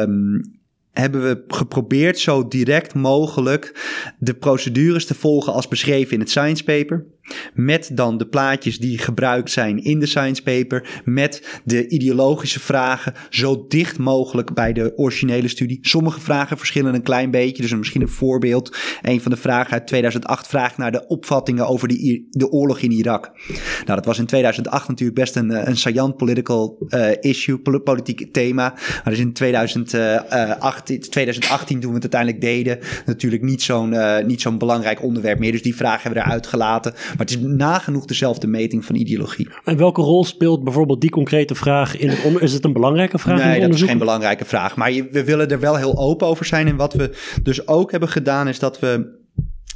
[0.09, 0.55] um,
[0.93, 6.65] hebben we geprobeerd zo direct mogelijk de procedures te volgen als beschreven in het science
[6.65, 7.07] paper.
[7.55, 11.03] Met dan de plaatjes die gebruikt zijn in de science paper.
[11.05, 15.79] Met de ideologische vragen zo dicht mogelijk bij de originele studie.
[15.83, 17.63] Sommige vragen verschillen een klein beetje.
[17.63, 18.77] Dus misschien een voorbeeld.
[19.03, 22.91] Een van de vragen uit 2008 vraagt naar de opvattingen over de, de oorlog in
[22.91, 23.31] Irak.
[23.85, 28.33] Nou, dat was in 2008 natuurlijk best een, eh, een saillant political uh, issue, politiek
[28.33, 28.75] thema.
[28.77, 33.95] Maar dus in 2008, 2018 toen we het uiteindelijk deden, natuurlijk niet zo'n
[34.27, 35.53] niet zo'n belangrijk onderwerp meer.
[35.53, 36.95] Dus die vragen hebben we eruit gelaten.
[37.17, 39.49] Maar het is nagenoeg dezelfde meting van ideologie.
[39.65, 42.43] En welke rol speelt bijvoorbeeld die concrete vraag in het onderzoek?
[42.43, 43.45] Is het een belangrijke vraag?
[43.45, 44.77] Nee, in dat is geen belangrijke vraag.
[44.77, 46.67] Maar we willen er wel heel open over zijn.
[46.67, 47.11] En wat we
[47.43, 49.25] dus ook hebben gedaan, is dat we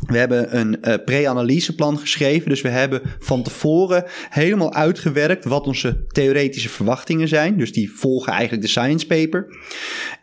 [0.07, 2.49] We hebben een uh, pre-analyseplan geschreven.
[2.49, 7.57] Dus we hebben van tevoren helemaal uitgewerkt wat onze theoretische verwachtingen zijn.
[7.57, 9.47] Dus die volgen eigenlijk de science paper.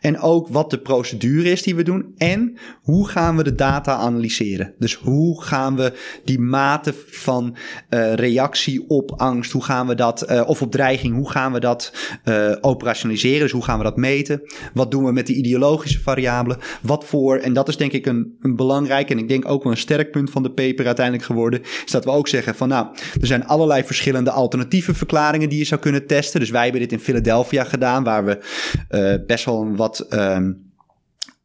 [0.00, 2.14] En ook wat de procedure is die we doen.
[2.16, 4.74] En hoe gaan we de data analyseren.
[4.78, 5.92] Dus hoe gaan we
[6.24, 7.56] die mate van
[7.90, 11.60] uh, reactie op angst, hoe gaan we dat, uh, of op dreiging, hoe gaan we
[11.60, 11.92] dat
[12.60, 13.40] operationaliseren.
[13.40, 14.42] Dus hoe gaan we dat meten.
[14.74, 16.58] Wat doen we met de ideologische variabelen.
[16.82, 19.76] Wat voor, en dat is denk ik een, een belangrijk en ik denk ook een
[19.76, 21.62] sterk punt van de paper uiteindelijk geworden.
[21.84, 22.86] Is dat we ook zeggen van nou,
[23.20, 26.40] er zijn allerlei verschillende alternatieve verklaringen die je zou kunnen testen.
[26.40, 28.38] Dus wij hebben dit in Philadelphia gedaan, waar we
[28.90, 30.06] uh, best wel een wat.
[30.10, 30.67] Um,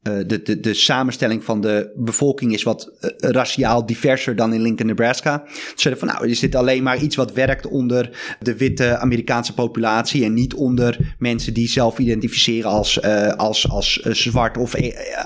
[0.04, 4.62] uh, de, de, de samenstelling van de bevolking is wat uh, raciaal diverser dan in
[4.62, 5.44] Lincoln, Nebraska.
[5.48, 9.54] Ze zeiden van nou, is dit alleen maar iets wat werkt onder de witte Amerikaanse
[9.54, 14.76] populatie en niet onder mensen die zelf identificeren als, uh, als, als zwart of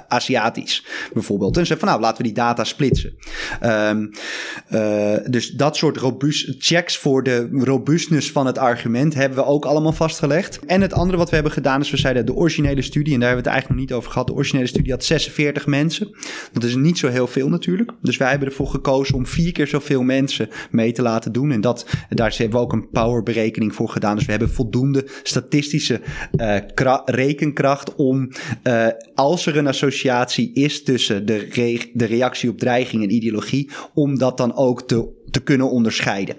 [0.07, 1.57] Aziatisch bijvoorbeeld.
[1.57, 3.13] En ze zeiden van nou, laten we die data splitsen.
[3.63, 4.11] Um,
[5.31, 9.91] dus dat soort robuust checks voor de robustness van het argument hebben we ook allemaal
[9.91, 10.59] vastgelegd.
[10.65, 13.29] En het andere wat we hebben gedaan is we zeiden de originele studie, en daar
[13.29, 16.09] hebben we het eigenlijk nog niet over gehad, de originele studie had 46 mensen.
[16.51, 17.91] Dat is niet zo heel veel natuurlijk.
[18.01, 21.51] Dus wij hebben ervoor gekozen om vier keer zoveel mensen mee te laten doen.
[21.51, 24.15] En dat, daar hebben we ook een powerberekening voor gedaan.
[24.15, 26.01] Dus we hebben voldoende statistische
[26.35, 26.57] uh,
[27.05, 28.31] rekenkracht om,
[28.63, 31.47] uh, als er een associatie is tussen de,
[31.93, 34.87] de reactie op dreiging en ideologie, om dat dan ook
[35.31, 36.35] te kunnen onderscheiden.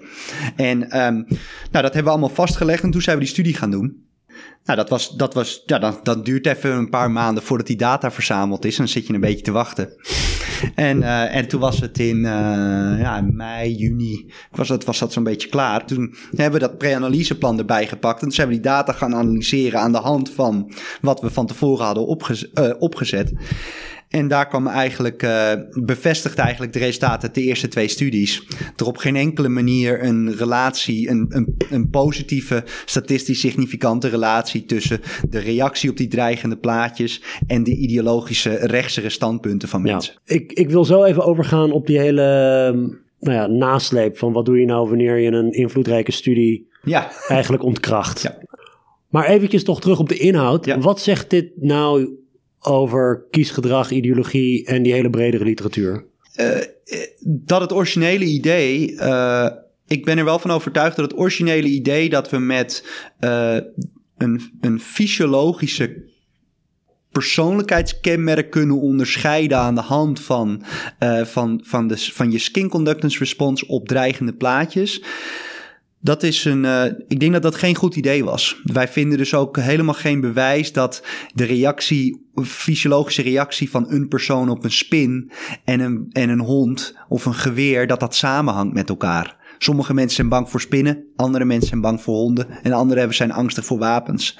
[0.55, 1.25] En um,
[1.71, 4.08] nou, dat hebben we allemaal vastgelegd en toen zijn we die studie gaan doen.
[4.65, 7.77] Nou, dat was, dat was, ja, dan, dan duurt even een paar maanden voordat die
[7.77, 8.71] data verzameld is.
[8.71, 9.89] En dan zit je een beetje te wachten.
[10.75, 12.23] En, uh, en toen was het in uh,
[12.99, 15.85] ja, mei, juni, was dat, was dat zo'n beetje klaar.
[15.85, 18.15] Toen hebben we dat pre-analyseplan erbij gepakt.
[18.15, 21.45] En toen zijn we die data gaan analyseren aan de hand van wat we van
[21.45, 23.31] tevoren hadden opgez uh, opgezet.
[24.09, 28.43] En daar kwam eigenlijk, uh, bevestigde eigenlijk de resultaten uit de eerste twee studies.
[28.75, 35.01] Er op geen enkele manier een relatie, een, een, een positieve, statistisch significante relatie tussen
[35.29, 40.13] de reactie op die dreigende plaatjes en de ideologische rechtsere standpunten van mensen.
[40.23, 42.23] Ja, ik, ik wil zo even overgaan op die hele
[43.19, 47.11] nou ja, nasleep van wat doe je nou wanneer je een invloedrijke studie ja.
[47.27, 48.21] eigenlijk ontkracht.
[48.21, 48.37] Ja.
[49.09, 50.65] Maar eventjes toch terug op de inhoud.
[50.65, 50.79] Ja.
[50.79, 52.09] Wat zegt dit nou
[52.59, 56.05] over kiesgedrag, ideologie en die hele bredere literatuur?
[56.39, 56.57] Uh,
[57.19, 58.91] dat het originele idee.
[58.91, 59.47] Uh,
[59.87, 62.85] ik ben er wel van overtuigd dat het originele idee dat we met
[64.17, 66.07] een, een fysiologische
[67.11, 70.63] persoonlijkheidskenmerk kunnen onderscheiden aan de hand van,
[71.23, 75.01] van, van, de, van je skin conductance response op dreigende plaatjes.
[76.01, 76.63] Dat is een.
[76.63, 78.61] Uh, ik denk dat dat geen goed idee was.
[78.63, 84.49] Wij vinden dus ook helemaal geen bewijs dat de reactie, fysiologische reactie van een persoon
[84.49, 85.31] op een spin
[85.63, 89.38] en een, en een hond of een geweer, dat dat samenhangt met elkaar.
[89.61, 93.31] Sommige mensen zijn bang voor spinnen, andere mensen zijn bang voor honden en anderen zijn
[93.31, 94.37] angstig voor wapens.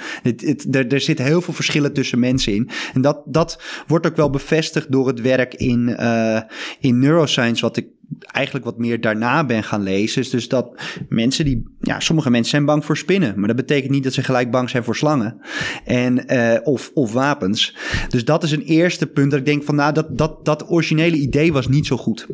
[0.72, 2.70] Er, er zitten heel veel verschillen tussen mensen in.
[2.94, 6.42] En dat, dat wordt ook wel bevestigd door het werk in, uh,
[6.80, 7.88] in neuroscience, wat ik
[8.22, 10.22] eigenlijk wat meer daarna ben gaan lezen.
[10.22, 13.92] Is dus dat mensen die, ja, sommige mensen zijn bang voor spinnen, maar dat betekent
[13.92, 15.42] niet dat ze gelijk bang zijn voor slangen
[15.86, 17.76] en, uh, of, of wapens.
[18.10, 21.16] Dus dat is een eerste punt dat ik denk van, nou, dat, dat, dat originele
[21.16, 22.28] idee was niet zo goed.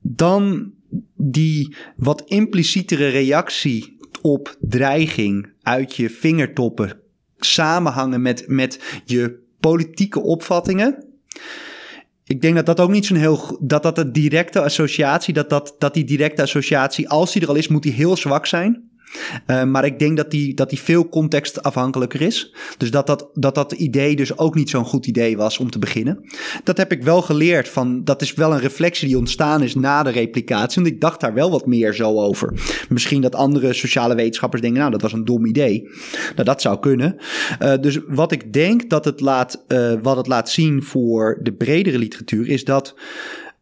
[0.00, 0.72] Dan
[1.16, 7.00] die wat implicietere reactie op dreiging uit je vingertoppen
[7.38, 11.04] samenhangen met, met je politieke opvattingen.
[12.24, 13.58] Ik denk dat dat ook niet zo'n heel.
[13.60, 15.34] dat dat de directe associatie.
[15.34, 18.46] Dat, dat, dat die directe associatie, als die er al is, moet die heel zwak
[18.46, 18.90] zijn.
[19.46, 22.54] Uh, maar ik denk dat die, dat die veel contextafhankelijker is.
[22.76, 25.78] Dus dat dat, dat dat idee dus ook niet zo'n goed idee was om te
[25.78, 26.24] beginnen.
[26.64, 30.02] Dat heb ik wel geleerd van, dat is wel een reflectie die ontstaan is na
[30.02, 30.82] de replicatie.
[30.82, 32.52] Want ik dacht daar wel wat meer zo over.
[32.88, 35.88] Misschien dat andere sociale wetenschappers denken, nou dat was een dom idee.
[36.32, 37.16] Nou dat zou kunnen.
[37.62, 41.52] Uh, dus wat ik denk dat het laat, uh, wat het laat zien voor de
[41.52, 42.94] bredere literatuur is dat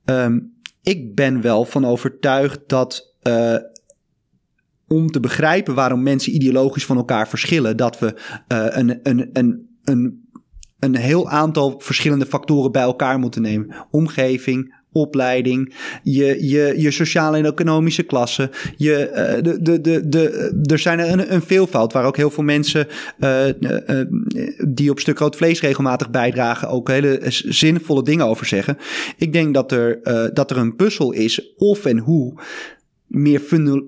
[0.04, 3.14] um, ik ben wel van overtuigd dat
[4.88, 8.14] om te begrijpen waarom mensen ideologisch van elkaar verschillen, dat we
[8.52, 10.28] uh, een, een, een, een,
[10.78, 13.86] een heel aantal verschillende factoren bij elkaar moeten nemen.
[13.90, 18.50] Omgeving, opleiding, je, je, je sociale en economische klasse.
[18.76, 22.30] Je, uh, de, de, de, de, er zijn er een, een veelvoud waar ook heel
[22.30, 22.86] veel mensen
[23.18, 23.44] uh,
[24.68, 28.76] die op stuk rood vlees regelmatig bijdragen ook hele zinvolle dingen over zeggen.
[29.16, 30.00] Ik denk dat er,
[30.34, 32.40] dat er een puzzel is of en hoe
[33.16, 33.42] meer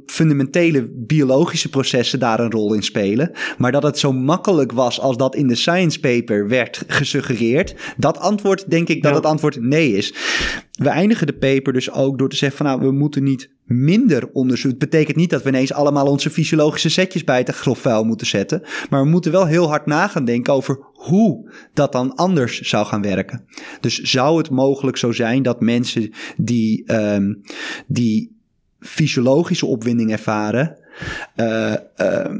[0.07, 3.31] fundamentele biologische processen daar een rol in spelen.
[3.59, 7.75] Maar dat het zo makkelijk was als dat in de science paper werd gesuggereerd.
[7.97, 10.15] Dat antwoord denk ik dat het antwoord nee is.
[10.73, 14.31] We eindigen de paper dus ook door te zeggen van nou, we moeten niet minder
[14.33, 14.71] onderzoek.
[14.71, 18.63] Het betekent niet dat we ineens allemaal onze fysiologische setjes bij het grofvuil moeten zetten.
[18.91, 22.87] Maar we moeten wel heel hard na gaan denken over hoe dat dan anders zou
[22.87, 23.45] gaan werken.
[23.81, 27.41] Dus zou het mogelijk zo zijn dat mensen die, um,
[27.87, 28.38] die
[28.81, 30.77] fysiologische opwinding ervaren,
[31.37, 32.35] uh, uh,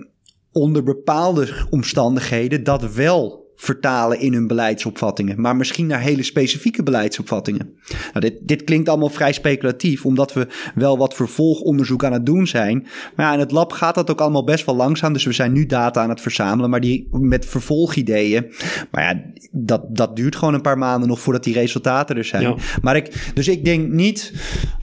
[0.53, 7.75] onder bepaalde omstandigheden dat wel vertalen in hun beleidsopvattingen, maar misschien naar hele specifieke beleidsopvattingen.
[7.89, 12.47] Nou, dit, dit klinkt allemaal vrij speculatief, omdat we wel wat vervolgonderzoek aan het doen
[12.47, 12.87] zijn.
[13.17, 15.53] Maar ja, in het lab gaat dat ook allemaal best wel langzaam, dus we zijn
[15.53, 18.53] nu data aan het verzamelen, maar die met vervolgideeën.
[18.91, 22.57] Maar ja, dat, dat duurt gewoon een paar maanden nog voordat die resultaten er zijn.
[22.83, 24.33] Maar ik, dus ik denk niet,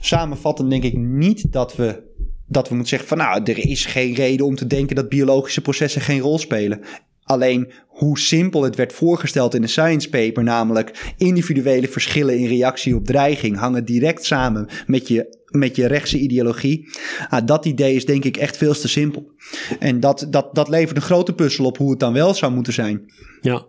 [0.00, 2.04] samenvattend denk ik niet dat we
[2.48, 5.60] dat we moeten zeggen van nou, er is geen reden om te denken dat biologische
[5.60, 6.80] processen geen rol spelen.
[7.26, 12.94] Alleen hoe simpel het werd voorgesteld in de science paper, namelijk individuele verschillen in reactie
[12.94, 16.88] op dreiging, hangen direct samen met je, met je rechtse ideologie.
[17.28, 19.30] Ah, dat idee is denk ik echt veel te simpel.
[19.78, 22.72] En dat, dat, dat levert een grote puzzel op hoe het dan wel zou moeten
[22.72, 23.12] zijn.
[23.40, 23.66] Ja.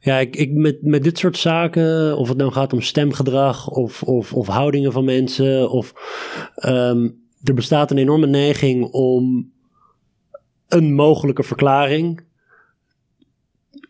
[0.00, 4.02] Ja, ik, ik, met, met dit soort zaken, of het nou gaat om stemgedrag of,
[4.02, 5.92] of, of houdingen van mensen, of
[6.66, 9.52] um, er bestaat een enorme neiging om
[10.68, 12.25] een mogelijke verklaring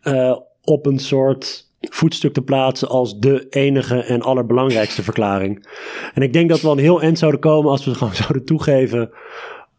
[0.03, 5.67] uh, op een soort voetstuk te plaatsen als de enige en allerbelangrijkste verklaring.
[6.13, 9.11] En ik denk dat we een heel eind zouden komen als we gewoon zouden toegeven,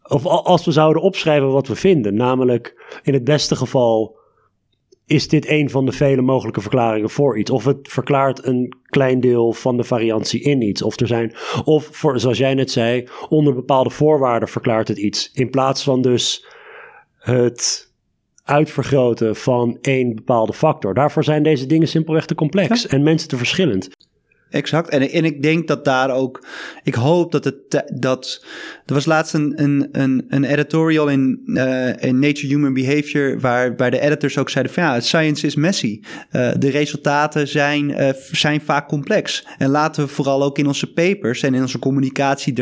[0.03, 2.15] of als we zouden opschrijven wat we vinden.
[2.15, 4.17] Namelijk, in het beste geval
[5.05, 7.51] is dit een van de vele mogelijke verklaringen voor iets.
[7.51, 10.81] Of het verklaart een klein deel van de variantie in iets.
[10.81, 15.31] Of er zijn, of voor, zoals jij net zei, onder bepaalde voorwaarden verklaart het iets.
[15.33, 16.45] In plaats van dus
[17.17, 17.88] het
[18.49, 20.93] uitvergroten van één bepaalde factor.
[20.93, 23.89] Daarvoor zijn deze dingen simpelweg te complex en mensen te verschillend.
[24.49, 24.89] Exact.
[24.89, 26.45] En, en ik denk dat daar ook.
[26.83, 27.83] Ik hoop dat het.
[27.93, 28.45] Dat,
[28.85, 33.39] er was laatst een, een, een, een editorial in, uh, in Nature Human Behavior.
[33.39, 35.99] Waar, waar de editors ook zeiden: van ja, science is messy.
[36.31, 39.47] Uh, de resultaten zijn, uh, zijn vaak complex.
[39.57, 42.53] En laten we vooral ook in onze papers en in onze communicatie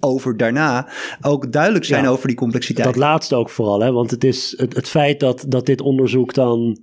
[0.00, 0.88] erover daarna.
[1.20, 2.86] ook duidelijk zijn over die complexiteit.
[2.86, 3.92] Dat laatste ook vooral, hè?
[3.92, 6.78] Want het is het, het feit dat, dat dit onderzoek dan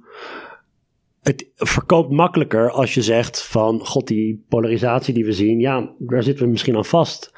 [1.22, 6.24] het verkoopt makkelijker als je zegt van, god, die polarisatie die we zien, ja, daar
[6.24, 7.32] zitten we misschien aan vast.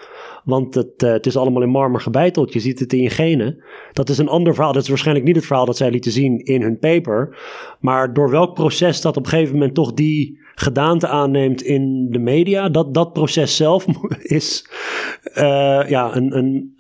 [0.44, 2.54] Want het, uh, het is allemaal in marmer gebeiteld.
[2.54, 3.64] Je ziet het in je genen.
[3.94, 4.74] Dat is een ander verhaal.
[4.74, 7.38] Dat is waarschijnlijk niet het verhaal dat zij lieten zien in hun paper.
[7.80, 12.20] Maar door welk proces dat op een gegeven moment toch die gedaante aanneemt in de
[12.20, 13.86] media, dat, dat proces zelf
[14.40, 14.70] is
[15.36, 16.76] uh, ja, een, een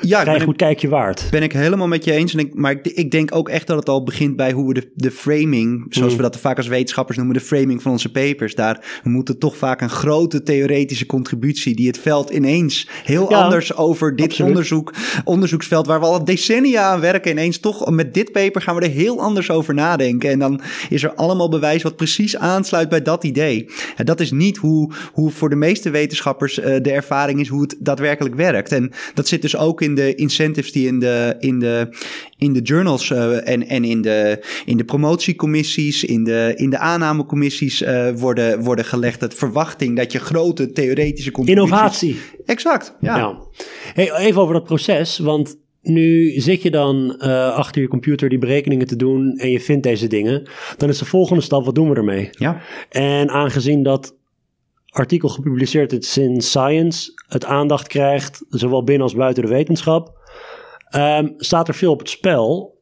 [0.00, 1.28] ja, vrij goed kijkje waard.
[1.30, 2.32] Ben ik helemaal met je eens.
[2.32, 4.74] En ik, maar ik, ik, denk ook echt dat het al begint bij hoe we
[4.74, 6.16] de, de framing, zoals mm.
[6.16, 8.54] we dat vaak als wetenschappers noemen, de framing van onze papers.
[8.54, 13.76] Daar we moeten toch vaak een grote theoretische contributie die het veld ineens heel anders
[13.76, 14.92] over dit onderzoek,
[15.24, 18.90] onderzoeksveld waar we al decennia aan werken, ineens toch met dit paper gaan we er
[18.90, 20.30] heel anders over nadenken.
[20.30, 23.70] En dan is er allemaal bewijs wat precies aansluit bij dat idee.
[23.96, 27.62] En dat is niet hoe, hoe voor de meeste wetenschappers uh, de ervaring is hoe
[27.62, 28.72] het daadwerkelijk werkt.
[28.72, 31.88] En dat zit dus ook in de incentives die in de, in de,
[32.38, 36.78] in de journals uh, en, en in de, in de promotiecommissies, in de, in de
[36.78, 39.20] aannamecommissies uh, worden, worden gelegd.
[39.20, 42.16] Het verwachting dat je grote theoretische Innovatie.
[42.44, 43.16] Exact, ja.
[43.16, 43.38] ja.
[43.94, 48.38] Hey, even over dat proces, want nu zit je dan uh, achter je computer die
[48.38, 50.48] berekeningen te doen en je vindt deze dingen.
[50.76, 52.28] Dan is de volgende stap, wat doen we ermee?
[52.30, 52.60] Ja.
[52.88, 54.14] En aangezien dat
[54.98, 60.16] artikel gepubliceerd is in Science, het aandacht krijgt, zowel binnen als buiten de wetenschap,
[60.96, 62.74] um, staat er veel op het spel.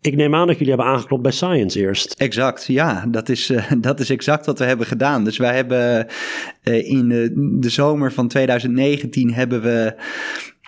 [0.00, 2.12] Ik neem aan dat jullie hebben aangeklopt bij Science eerst.
[2.12, 3.06] Exact, ja.
[3.08, 5.24] Dat is, uh, dat is exact wat we hebben gedaan.
[5.24, 6.06] Dus wij hebben
[6.64, 9.94] uh, in de, de zomer van 2019 hebben we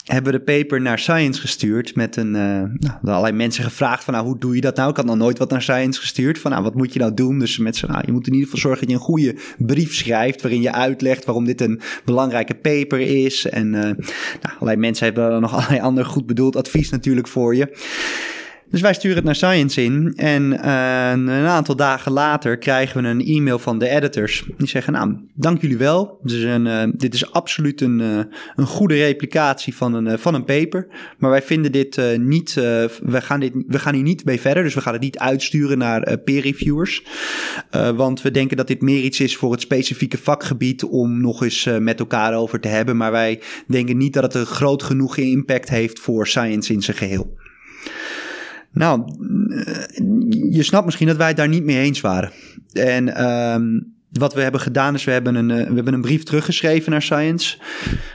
[0.05, 4.15] hebben we de paper naar Science gestuurd met een, uh, nou, allerlei mensen gevraagd van
[4.15, 4.91] nou, hoe doe je dat nou?
[4.91, 7.38] Ik had nog nooit wat naar Science gestuurd van nou, wat moet je nou doen?
[7.38, 9.95] Dus met z'n, nou, je moet in ieder geval zorgen dat je een goede brief
[9.95, 13.47] schrijft waarin je uitlegt waarom dit een belangrijke paper is.
[13.47, 17.77] En uh, nou, allerlei mensen hebben nog allerlei ander goed bedoeld advies natuurlijk voor je.
[18.73, 23.09] Dus wij sturen het naar Science in en uh, een aantal dagen later krijgen we
[23.09, 24.45] een e-mail van de editors.
[24.59, 26.19] Die zeggen, nou, dank jullie wel.
[26.23, 28.19] Dit is, een, uh, dit is absoluut een, uh,
[28.57, 30.87] een goede replicatie van een, van een paper.
[31.19, 34.63] Maar wij vinden dit niet, we, gaan dit, we gaan hier niet mee verder.
[34.63, 37.05] Dus we gaan het niet uitsturen naar peer reviewers.
[37.95, 41.69] want we denken dat dit meer iets is voor het specifieke vakgebied om nog eens
[41.79, 42.97] met elkaar over te hebben.
[42.97, 46.97] Maar wij denken niet dat het een groot genoeg impact heeft voor science in zijn
[46.97, 47.41] geheel.
[48.73, 49.03] Nou,
[50.51, 52.31] je snapt misschien dat wij het daar niet mee eens waren.
[52.73, 56.23] En um, wat we hebben gedaan is, we hebben een, uh, we hebben een brief
[56.23, 57.59] teruggeschreven naar Science.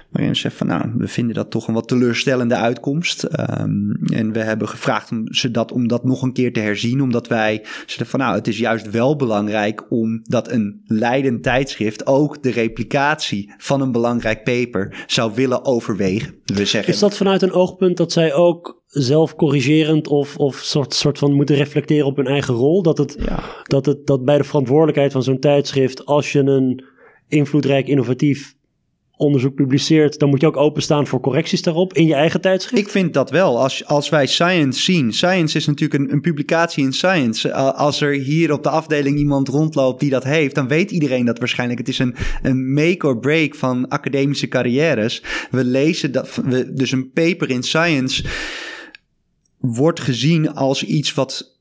[0.09, 3.23] Waarin we zeggen van, nou, we vinden dat toch een wat teleurstellende uitkomst.
[3.23, 7.01] Um, en we hebben gevraagd om ze dat, om dat nog een keer te herzien.
[7.01, 12.43] Omdat wij zeiden van, nou, het is juist wel belangrijk omdat een leidend tijdschrift ook
[12.43, 16.35] de replicatie van een belangrijk paper zou willen overwegen.
[16.45, 20.93] We zeggen, is dat vanuit een oogpunt dat zij ook zelf corrigerend of, of soort,
[20.93, 22.81] soort van moeten reflecteren op hun eigen rol.
[22.81, 23.43] Dat, het, ja.
[23.63, 26.83] dat, het, dat bij de verantwoordelijkheid van zo'n tijdschrift, als je een
[27.27, 28.55] invloedrijk, innovatief
[29.17, 32.85] onderzoek publiceert, dan moet je ook openstaan voor correcties daarop in je eigen tijdschrift?
[32.85, 33.61] Ik vind dat wel.
[33.61, 37.53] Als, als wij Science zien, Science is natuurlijk een, een publicatie in Science.
[37.53, 41.39] als er hier op de afdeling iemand rondloopt die dat heeft, dan weet iedereen dat
[41.39, 41.79] waarschijnlijk.
[41.79, 45.23] Het is een, een make or break van academische carrières.
[45.51, 48.23] We lezen dat, we, dus een paper in Science
[49.75, 51.56] wordt gezien als iets wat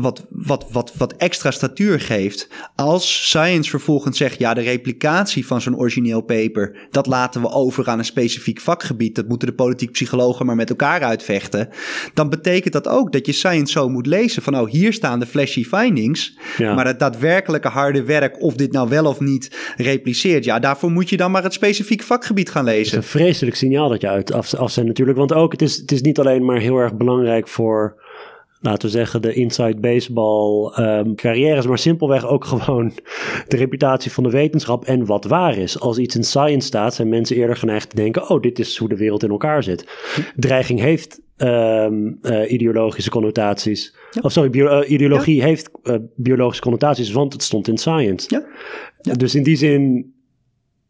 [0.00, 2.48] wat, wat, wat, wat extra statuur geeft.
[2.74, 7.88] Als science vervolgens zegt, ja, de replicatie van zo'n origineel paper, dat laten we over
[7.88, 9.14] aan een specifiek vakgebied.
[9.14, 11.68] Dat moeten de politiek psychologen maar met elkaar uitvechten.
[12.14, 15.26] Dan betekent dat ook dat je science zo moet lezen van, oh, hier staan de
[15.26, 16.38] flashy findings.
[16.56, 16.74] Ja.
[16.74, 21.08] Maar het daadwerkelijke harde werk, of dit nou wel of niet repliceert, ja, daarvoor moet
[21.08, 22.96] je dan maar het specifiek vakgebied gaan lezen.
[22.96, 25.18] Het is een vreselijk signaal dat je uit af, afzendt natuurlijk.
[25.18, 28.06] Want ook, het is, het is niet alleen maar heel erg belangrijk voor
[28.60, 32.92] laten we zeggen, de inside baseball um, carrières, maar simpelweg ook gewoon
[33.48, 35.80] de reputatie van de wetenschap en wat waar is.
[35.80, 38.88] Als iets in science staat, zijn mensen eerder geneigd te denken: oh, dit is hoe
[38.88, 39.86] de wereld in elkaar zit.
[40.36, 43.94] Dreiging heeft um, uh, ideologische connotaties.
[44.10, 44.20] Ja.
[44.20, 45.44] Of sorry, bio uh, ideologie ja.
[45.44, 48.26] heeft uh, biologische connotaties, want het stond in science.
[49.00, 49.14] Ja.
[49.14, 50.12] Dus in die zin,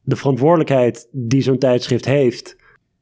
[0.03, 2.57] de verantwoordelijkheid die zo'n tijdschrift heeft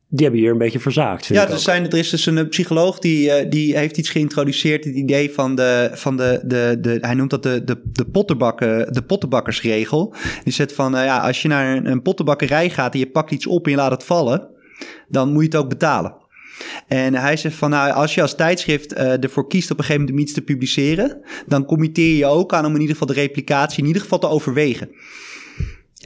[0.08, 1.26] die hebben hier een beetje verzaakt.
[1.26, 4.84] Ja, er, zijn, er is dus een psycholoog die, uh, die heeft iets geïntroduceerd.
[4.84, 8.92] Het idee van de, van de, de, de hij noemt dat de, de, de, pottenbakken,
[8.92, 10.14] de pottenbakkersregel.
[10.44, 13.30] Die zegt van, uh, ja, als je naar een, een pottenbakkerij gaat en je pakt
[13.30, 14.48] iets op en je laat het vallen,
[15.08, 16.14] dan moet je het ook betalen.
[16.86, 20.00] En hij zegt van, nou, als je als tijdschrift uh, ervoor kiest op een gegeven
[20.00, 23.20] moment om iets te publiceren, dan committeer je ook aan om in ieder geval de
[23.20, 24.90] replicatie in ieder geval te overwegen.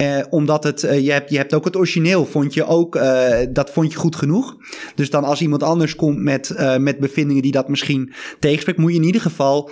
[0.01, 3.39] Uh, omdat het, uh, je, hebt, je hebt ook het origineel, vond je ook, uh,
[3.51, 4.57] dat vond je goed genoeg.
[4.95, 8.99] Dus dan als iemand anders komt met, met bevindingen die dat misschien tegenspreekt, moet je
[8.99, 9.71] in ieder geval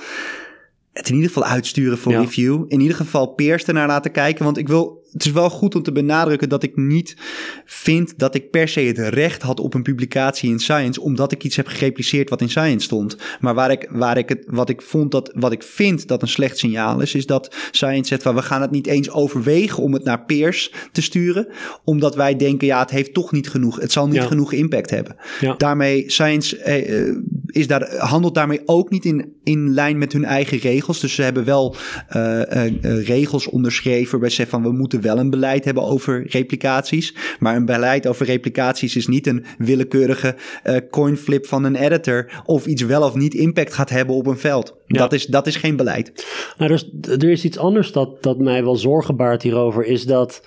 [0.99, 2.65] het in ieder geval uitsturen voor review.
[2.69, 4.45] In ieder geval peers ernaar laten kijken.
[4.45, 7.17] Want ik wil het is wel goed om te benadrukken dat ik niet
[7.65, 11.45] vind dat ik per se het recht had op een publicatie in Science, omdat ik
[11.45, 13.17] iets heb gerepliceerd wat in Science stond.
[13.41, 16.29] Maar waar ik, waar ik het, wat ik vond dat, wat ik vind dat een
[16.29, 19.93] slecht signaal is, is dat Science zegt van we gaan het niet eens overwegen om
[19.93, 21.49] het naar peers te sturen,
[21.85, 25.17] omdat wij denken ja, het heeft toch niet genoeg, het zal niet genoeg impact hebben.
[25.41, 25.55] Ja.
[25.55, 27.17] Daarmee, Science eh,
[27.53, 31.01] is daar, handelt daarmee ook niet in, in lijn met hun eigen regels.
[31.01, 31.77] Dus ze hebben wel
[32.17, 36.27] uh, uh, regels onderschreven waarbij ze zeggen van we moeten wel een beleid hebben over
[36.29, 37.15] replicaties.
[37.39, 42.43] Maar een beleid over replicaties is niet een willekeurige uh, coinflip van een editor.
[42.45, 44.77] Of iets wel of niet impact gaat hebben op een veld.
[44.87, 46.27] Dat, is, dat is geen beleid.
[46.59, 49.85] Nou, dus, er is iets anders dat, dat mij wel zorgen baart hierover.
[49.85, 50.43] Is dat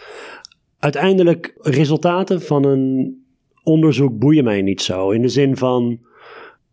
[0.80, 3.20] uiteindelijk resultaten van een
[3.64, 5.12] onderzoek boeien mij niet zo.
[5.12, 6.00] In de zin van,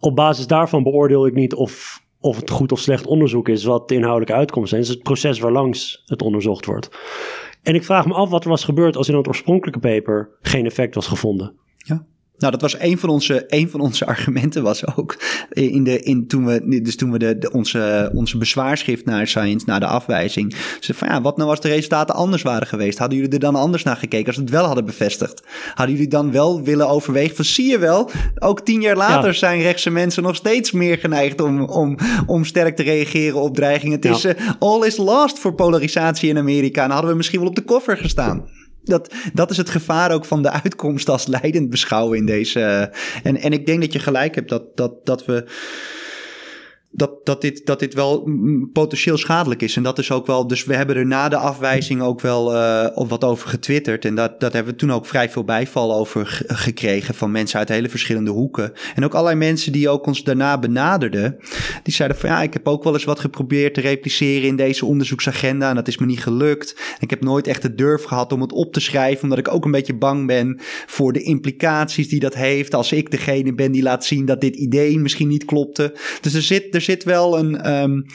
[0.01, 3.88] op basis daarvan beoordeel ik niet of, of het goed of slecht onderzoek is wat
[3.88, 4.80] de inhoudelijke uitkomsten zijn.
[4.80, 6.90] Het is het proces waarlangs het onderzocht wordt.
[7.62, 10.66] En ik vraag me af wat er was gebeurd als in het oorspronkelijke paper geen
[10.66, 11.53] effect was gevonden.
[11.76, 12.07] Ja.
[12.39, 15.16] Nou, dat was een van onze, een van onze argumenten was ook
[15.51, 19.66] in de, in, toen we, dus toen we de, de onze, onze bezwaarschrift naar Science,
[19.66, 22.99] naar de afwijzing, ze van ja, wat nou als de resultaten anders waren geweest?
[22.99, 25.43] Hadden jullie er dan anders naar gekeken als het wel hadden bevestigd?
[25.74, 29.61] Hadden jullie dan wel willen overwegen van zie je wel, ook tien jaar later zijn
[29.61, 33.95] rechtse mensen nog steeds meer geneigd om, om, om sterk te reageren op dreigingen.
[33.95, 36.84] Het is uh, all is lost voor polarisatie in Amerika.
[36.84, 38.45] En hadden we misschien wel op de koffer gestaan
[38.89, 42.93] dat, dat is het gevaar ook van de uitkomst als leidend beschouwen in deze.
[43.22, 45.45] en, en ik denk dat je gelijk hebt dat, dat, dat we.
[46.91, 49.76] Dat, dat, dit, dat dit wel mm, potentieel schadelijk is.
[49.76, 50.47] En dat is ook wel.
[50.47, 54.05] Dus we hebben er na de afwijzing ook wel uh, wat over getwitterd.
[54.05, 57.68] En dat, dat hebben we toen ook vrij veel bijval over gekregen van mensen uit
[57.68, 58.72] hele verschillende hoeken.
[58.95, 61.36] En ook allerlei mensen die ook ons daarna benaderden.
[61.82, 64.86] Die zeiden van ja, ik heb ook wel eens wat geprobeerd te repliceren in deze
[64.86, 65.68] onderzoeksagenda.
[65.68, 66.76] En dat is me niet gelukt.
[66.99, 69.22] Ik heb nooit echt de durf gehad om het op te schrijven.
[69.22, 72.74] Omdat ik ook een beetje bang ben voor de implicaties die dat heeft.
[72.74, 75.97] Als ik degene ben die laat zien dat dit idee misschien niet klopte.
[76.20, 77.72] Dus er zit, er zit wel een.
[77.83, 78.07] Um,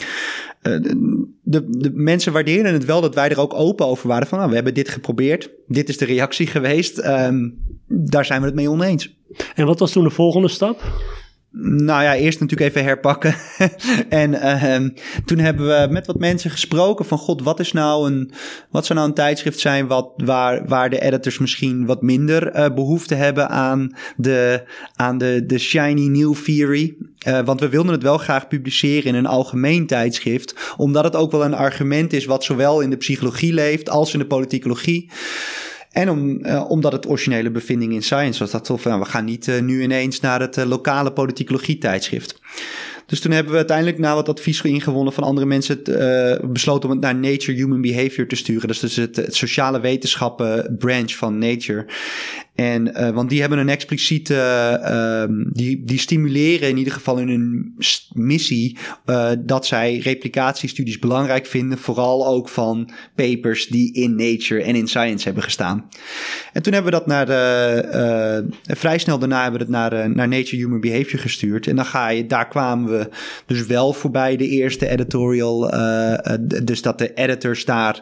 [1.41, 4.27] de, de mensen waarderen het wel dat wij er ook open over waren.
[4.27, 5.49] Van nou, we hebben dit geprobeerd.
[5.67, 7.05] Dit is de reactie geweest.
[7.05, 7.57] Um,
[7.87, 9.15] daar zijn we het mee oneens.
[9.55, 10.81] En wat was toen de volgende stap?
[11.55, 13.35] Nou ja, eerst natuurlijk even herpakken.
[14.09, 14.89] en uh,
[15.25, 18.31] toen hebben we met wat mensen gesproken van god, wat is nou een,
[18.69, 22.73] wat zou nou een tijdschrift zijn wat, waar, waar de editors misschien wat minder uh,
[22.73, 24.63] behoefte hebben aan de,
[24.95, 26.95] aan de, de shiny new theory.
[27.27, 31.31] Uh, want we wilden het wel graag publiceren in een algemeen tijdschrift, omdat het ook
[31.31, 35.11] wel een argument is wat zowel in de psychologie leeft als in de politicologie.
[35.93, 38.83] En om, uh, omdat het originele bevinding in Science was dat.
[38.83, 42.39] Nou, we gaan niet uh, nu ineens naar het uh, lokale politicologie tijdschrift.
[43.05, 45.81] Dus toen hebben we uiteindelijk na wat advies ingewonnen van andere mensen
[46.51, 48.67] besloten om het naar Nature Human Behavior te sturen.
[48.67, 51.85] Dat is dus het sociale wetenschappen branch van Nature.
[52.55, 54.33] En, uh, want die hebben een expliciete,
[54.81, 57.75] uh, die, die stimuleren in ieder geval in hun
[58.11, 64.75] missie uh, dat zij replicatiestudies belangrijk vinden, vooral ook van papers die in Nature en
[64.75, 65.89] in Science hebben gestaan.
[66.53, 70.27] En toen hebben we dat naar de, vrij snel daarna hebben we het naar, naar
[70.27, 71.67] Nature Human Behavior gestuurd.
[71.67, 73.09] En dan ga je, daar kwamen we
[73.45, 75.71] dus wel voorbij de eerste editorial,
[76.63, 78.01] dus dat de editors daar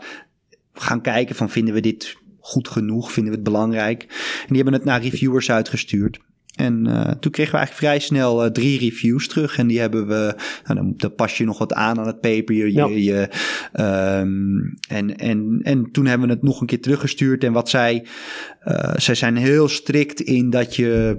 [0.73, 3.11] gaan kijken van vinden we dit goed genoeg?
[3.11, 4.03] Vinden we het belangrijk?
[4.41, 6.19] En die hebben het naar reviewers uitgestuurd.
[6.55, 9.57] En uh, toen kregen we eigenlijk vrij snel uh, drie reviews terug.
[9.57, 10.35] En die hebben we.
[10.65, 12.55] Nou, dan, dan, pas je nog wat aan aan het paper.
[12.55, 12.87] Je, ja.
[12.87, 13.29] je,
[14.19, 17.43] um, en, en, en toen hebben we het nog een keer teruggestuurd.
[17.43, 18.05] En wat zij.
[18.67, 21.17] Uh, zij zijn heel strikt in dat je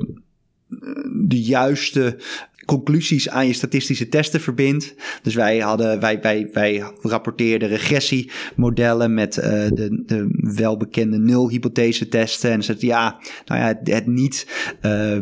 [1.28, 2.16] de juiste
[2.64, 4.94] conclusies aan je statistische testen verbindt.
[5.22, 12.50] Dus wij hadden, wij, wij, wij rapporteerden regressiemodellen met uh, de, de welbekende nulhypothese testen.
[12.50, 14.46] En ze ja, nou ja, het, het niet
[14.82, 15.18] uh,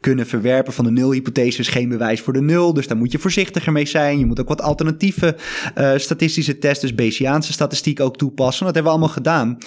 [0.00, 2.74] kunnen verwerpen van de nulhypothese is geen bewijs voor de nul.
[2.74, 4.18] Dus daar moet je voorzichtiger mee zijn.
[4.18, 5.36] Je moet ook wat alternatieve
[5.78, 8.64] uh, statistische testen, dus Bayesiaanse statistiek ook toepassen.
[8.66, 9.58] Dat hebben we allemaal gedaan.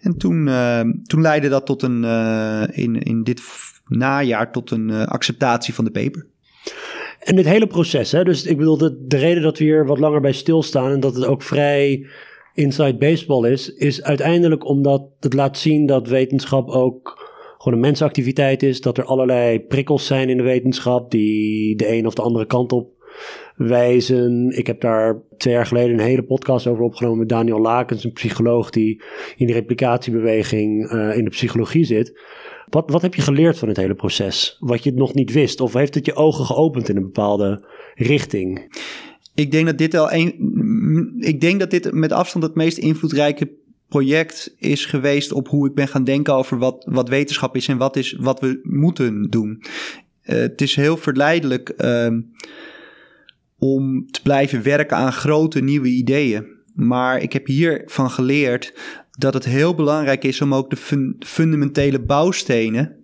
[0.00, 0.50] En toen,
[1.02, 2.04] toen leidde dat tot een,
[2.72, 3.40] in, in dit
[3.90, 6.26] najaar tot een acceptatie van de paper.
[7.20, 9.98] En dit hele proces, hè, dus ik bedoel, de, de reden dat we hier wat
[9.98, 12.06] langer bij stilstaan en dat het ook vrij
[12.54, 17.28] inside baseball is, is uiteindelijk omdat het laat zien dat wetenschap ook
[17.58, 18.80] gewoon een mensenactiviteit is.
[18.80, 22.72] Dat er allerlei prikkels zijn in de wetenschap die de een of de andere kant
[22.72, 22.88] op
[23.56, 24.50] wijzen.
[24.56, 28.12] Ik heb daar twee jaar geleden een hele podcast over opgenomen met Daniel Lakens, een
[28.12, 29.02] psycholoog die
[29.36, 32.20] in de replicatiebeweging uh, in de psychologie zit.
[32.70, 34.56] Wat, wat heb je geleerd van het hele proces?
[34.60, 35.60] Wat je nog niet wist?
[35.60, 37.64] Of heeft het je ogen geopend in een bepaalde
[37.94, 38.78] richting?
[39.34, 41.14] Ik denk dat dit al een.
[41.18, 43.50] Ik denk dat dit met afstand het meest invloedrijke
[43.88, 47.78] project is geweest op hoe ik ben gaan denken over wat, wat wetenschap is en
[47.78, 49.62] wat is wat we moeten doen.
[50.24, 52.08] Uh, het is heel verleidelijk uh,
[53.58, 56.46] om te blijven werken aan grote nieuwe ideeën.
[56.74, 58.74] Maar ik heb hiervan geleerd
[59.20, 62.94] dat het heel belangrijk is om ook de fun fundamentele bouwstenen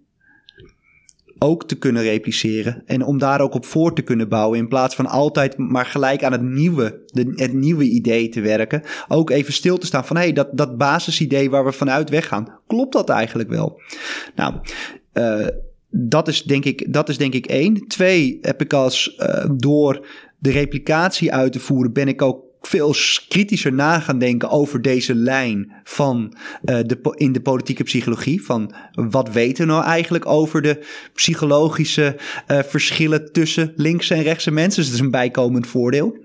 [1.39, 2.83] ook te kunnen repliceren.
[2.87, 4.59] En om daar ook op voor te kunnen bouwen.
[4.59, 7.01] In plaats van altijd maar gelijk aan het nieuwe,
[7.35, 8.83] het nieuwe idee te werken.
[9.09, 12.59] Ook even stil te staan van hé, hey, dat, dat basisidee waar we vanuit weggaan,
[12.67, 13.81] klopt dat eigenlijk wel?
[14.35, 14.55] Nou,
[15.15, 15.47] uh,
[15.91, 17.87] dat is denk ik, dat is denk ik één.
[17.89, 20.07] Twee, heb ik als uh, door
[20.39, 22.95] de replicatie uit te voeren, ben ik ook veel
[23.29, 28.45] kritischer na gaan denken over deze lijn van uh, de, in de politieke psychologie.
[28.45, 32.17] Van wat weten we nou eigenlijk over de psychologische
[32.49, 34.77] uh, verschillen tussen linkse en rechtse mensen.
[34.77, 36.17] Dus het is een bijkomend voordeel.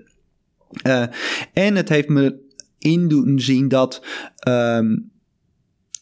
[0.86, 1.04] Uh,
[1.52, 2.40] en het heeft me
[2.78, 4.04] in doen zien dat.
[4.48, 5.10] Um,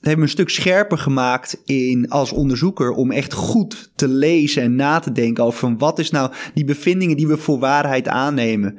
[0.01, 4.62] het heeft me een stuk scherper gemaakt in, als onderzoeker om echt goed te lezen
[4.62, 8.78] en na te denken over wat is nou die bevindingen die we voor waarheid aannemen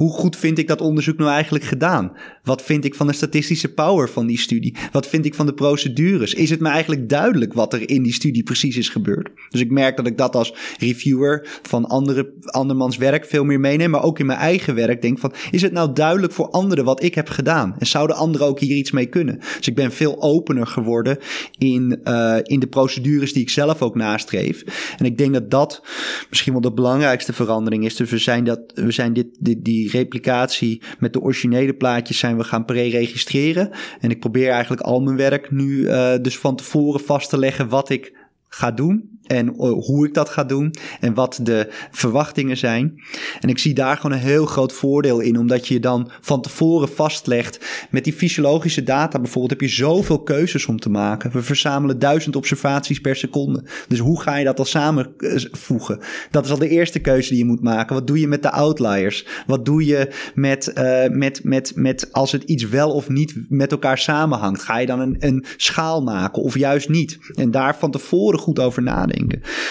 [0.00, 2.12] hoe goed vind ik dat onderzoek nou eigenlijk gedaan?
[2.44, 4.76] Wat vind ik van de statistische power van die studie?
[4.92, 6.34] Wat vind ik van de procedures?
[6.34, 9.30] Is het me eigenlijk duidelijk wat er in die studie precies is gebeurd?
[9.48, 13.90] Dus ik merk dat ik dat als reviewer van andere, andermans werk veel meer meeneem,
[13.90, 17.02] maar ook in mijn eigen werk denk van, is het nou duidelijk voor anderen wat
[17.02, 17.74] ik heb gedaan?
[17.78, 19.38] En zouden anderen ook hier iets mee kunnen?
[19.56, 21.18] Dus ik ben veel opener geworden
[21.58, 24.64] in, uh, in de procedures die ik zelf ook nastreef.
[24.98, 25.82] En ik denk dat dat
[26.28, 27.96] misschien wel de belangrijkste verandering is.
[27.96, 32.29] Dus we zijn, dat, we zijn dit, dit, die replicatie met de originele plaatjes zijn
[32.36, 33.70] we gaan pre-registreren.
[34.00, 37.68] En ik probeer eigenlijk al mijn werk nu uh, dus van tevoren vast te leggen
[37.68, 38.16] wat ik
[38.48, 43.02] ga doen en uh, hoe ik dat ga doen en wat de verwachtingen zijn.
[43.40, 46.88] En ik zie daar gewoon een heel groot voordeel in, omdat je dan van tevoren
[46.88, 51.30] vastlegt met die fysiologische data bijvoorbeeld, heb je zoveel keuzes om te maken.
[51.30, 53.64] We verzamelen duizend observaties per seconde.
[53.88, 56.00] Dus hoe ga je dat al samenvoegen?
[56.30, 57.94] Dat is al de eerste keuze die je moet maken.
[57.94, 59.26] Wat doe je met de outliers?
[59.46, 63.72] Wat doe je met, uh, met, met, met als het iets wel of niet met
[63.72, 64.62] elkaar samenhangt?
[64.62, 67.18] Ga je dan een, een schaal maken of juist niet?
[67.34, 69.19] En daar van tevoren goed over nadenken.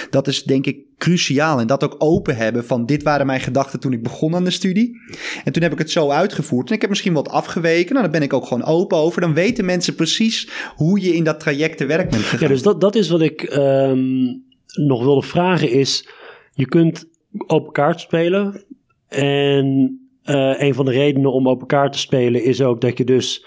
[0.09, 1.59] Dat is denk ik cruciaal.
[1.59, 4.51] En dat ook open hebben van dit waren mijn gedachten toen ik begon aan de
[4.51, 4.97] studie.
[5.43, 6.69] En toen heb ik het zo uitgevoerd.
[6.69, 7.93] En ik heb misschien wat afgeweken.
[7.93, 9.21] Nou, daar ben ik ook gewoon open over.
[9.21, 12.47] Dan weten mensen precies hoe je in dat traject te werk bent gegaan.
[12.47, 14.43] Ja, dus dat, dat is wat ik um,
[14.87, 16.09] nog wilde vragen is...
[16.53, 17.05] Je kunt
[17.47, 18.63] open kaart spelen.
[19.07, 23.03] En uh, een van de redenen om open kaart te spelen is ook dat je
[23.03, 23.45] dus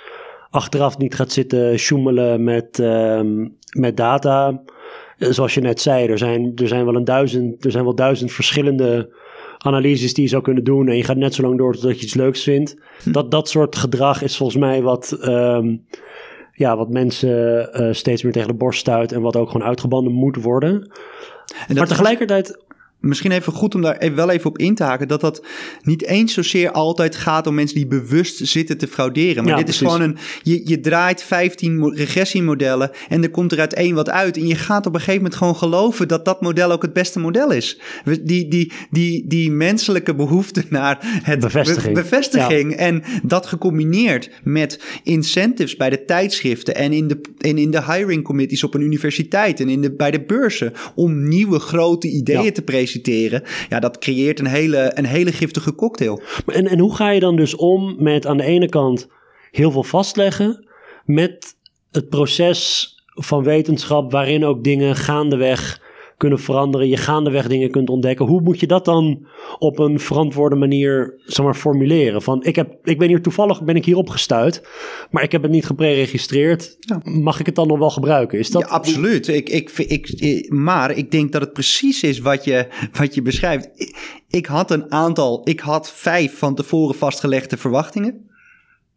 [0.50, 4.62] achteraf niet gaat zitten sjoemelen met, um, met data
[5.30, 8.32] zoals je net zei, er zijn, er zijn wel een duizend, er zijn wel duizend
[8.32, 9.10] verschillende
[9.58, 10.88] analyses die je zou kunnen doen.
[10.88, 12.76] En je gaat net zo lang door totdat je iets leuks vindt.
[13.02, 13.12] Hm.
[13.12, 15.86] Dat, dat soort gedrag is volgens mij wat, um,
[16.52, 19.12] ja, wat mensen uh, steeds meer tegen de borst stuit.
[19.12, 20.90] En wat ook gewoon uitgebanden moet worden.
[21.68, 22.61] En maar tegelijkertijd
[23.02, 25.08] misschien even goed om daar even wel even op in te haken.
[25.08, 25.44] Dat dat
[25.82, 29.44] niet eens zozeer altijd gaat om mensen die bewust zitten te frauderen.
[29.44, 30.16] Maar dit is gewoon een.
[30.42, 32.90] Je, je draait 15 regressiemodellen.
[33.08, 34.36] En er komt er uit één wat uit.
[34.36, 37.18] En je gaat op een gegeven moment gewoon geloven dat dat model ook het beste
[37.18, 37.80] model is.
[38.22, 41.94] Die, die, die, die menselijke behoefte naar het bevestiging.
[41.94, 42.76] Be bevestiging.
[42.76, 46.74] En dat gecombineerd met incentives bij de tijdschriften.
[46.74, 49.60] En in de, en in de hiring committees op een universiteit.
[49.60, 50.72] En in de, bij de beurzen.
[50.94, 52.52] Om nieuwe grote ideeën ja.
[52.52, 52.90] te presenteren
[53.68, 56.22] ja, dat creëert een hele, een hele giftige cocktail.
[56.46, 59.08] En, en hoe ga je dan dus om met aan de ene kant
[59.50, 60.68] heel veel vastleggen,
[61.04, 61.56] met
[61.90, 65.81] het proces van wetenschap waarin ook dingen gaandeweg
[66.22, 68.26] kunnen veranderen, je gaandeweg dingen kunt ontdekken.
[68.26, 69.26] Hoe moet je dat dan
[69.58, 72.22] op een verantwoorde manier zeg maar, formuleren?
[72.22, 74.62] Van ik, heb, ik ben hier toevallig ben ik hierop gestuurd,
[75.10, 76.78] maar ik heb het niet gepreregistreerd.
[77.02, 78.38] Mag ik het dan nog wel gebruiken?
[78.38, 78.62] Is dat...
[78.62, 79.28] Ja, absoluut.
[79.28, 82.66] Ik, ik, ik, maar ik denk dat het precies is wat je,
[82.98, 83.68] wat je beschrijft.
[84.28, 88.30] Ik had een aantal, ik had vijf van tevoren vastgelegde verwachtingen.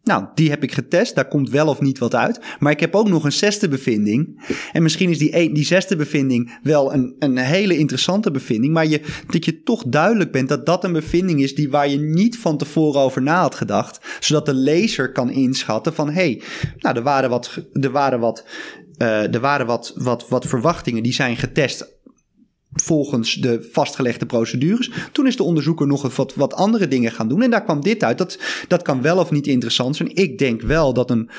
[0.05, 1.15] Nou, die heb ik getest.
[1.15, 2.39] Daar komt wel of niet wat uit.
[2.59, 4.45] Maar ik heb ook nog een zesde bevinding.
[4.71, 8.73] En misschien is die, die zesde bevinding wel een, een hele interessante bevinding.
[8.73, 11.99] Maar je, dat je toch duidelijk bent dat dat een bevinding is die waar je
[11.99, 13.99] niet van tevoren over na had gedacht.
[14.19, 16.41] Zodat de lezer kan inschatten van hé, hey,
[16.77, 18.45] nou, er waren wat, er waren wat,
[18.97, 21.94] uh, er waren wat, wat, wat verwachtingen die zijn getest
[22.75, 24.91] volgens de vastgelegde procedures.
[25.11, 27.41] Toen is de onderzoeker nog wat, wat andere dingen gaan doen.
[27.41, 28.17] En daar kwam dit uit.
[28.17, 30.15] Dat, dat kan wel of niet interessant zijn.
[30.15, 31.29] Ik denk wel dat, een,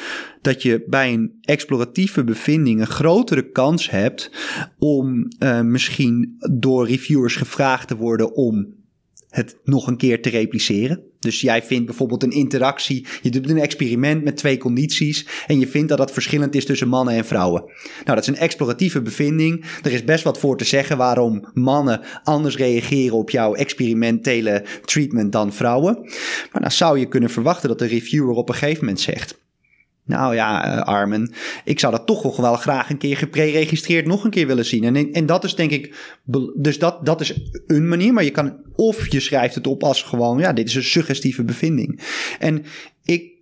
[0.41, 4.31] dat je bij een exploratieve bevinding een grotere kans hebt
[4.79, 8.75] om uh, misschien door reviewers gevraagd te worden om
[9.37, 11.03] het nog een keer te repliceren.
[11.19, 15.69] Dus jij vindt bijvoorbeeld een interactie, je doet een experiment met twee condities en je
[15.69, 17.63] vindt dat dat verschillend is tussen mannen en vrouwen.
[18.05, 19.65] Nou, dat is een exploratieve bevinding.
[19.83, 25.33] Er is best wat voor te zeggen waarom mannen anders reageren op jouw experimentele treatment
[25.33, 25.99] dan vrouwen.
[26.53, 29.46] Maar dan zou je kunnen verwachten dat de reviewer op een gegeven moment zegt:
[30.07, 31.33] nou ja, uh, Armen,
[31.65, 34.97] ik zou dat toch wel graag een keer gepreregistreerd nog een keer willen zien.
[34.97, 36.15] En, en dat is denk ik,
[36.55, 40.03] dus dat, dat is een manier, maar je kan, of je schrijft het op als
[40.03, 42.01] gewoon, ja, dit is een suggestieve bevinding.
[42.39, 42.65] En
[43.05, 43.35] ik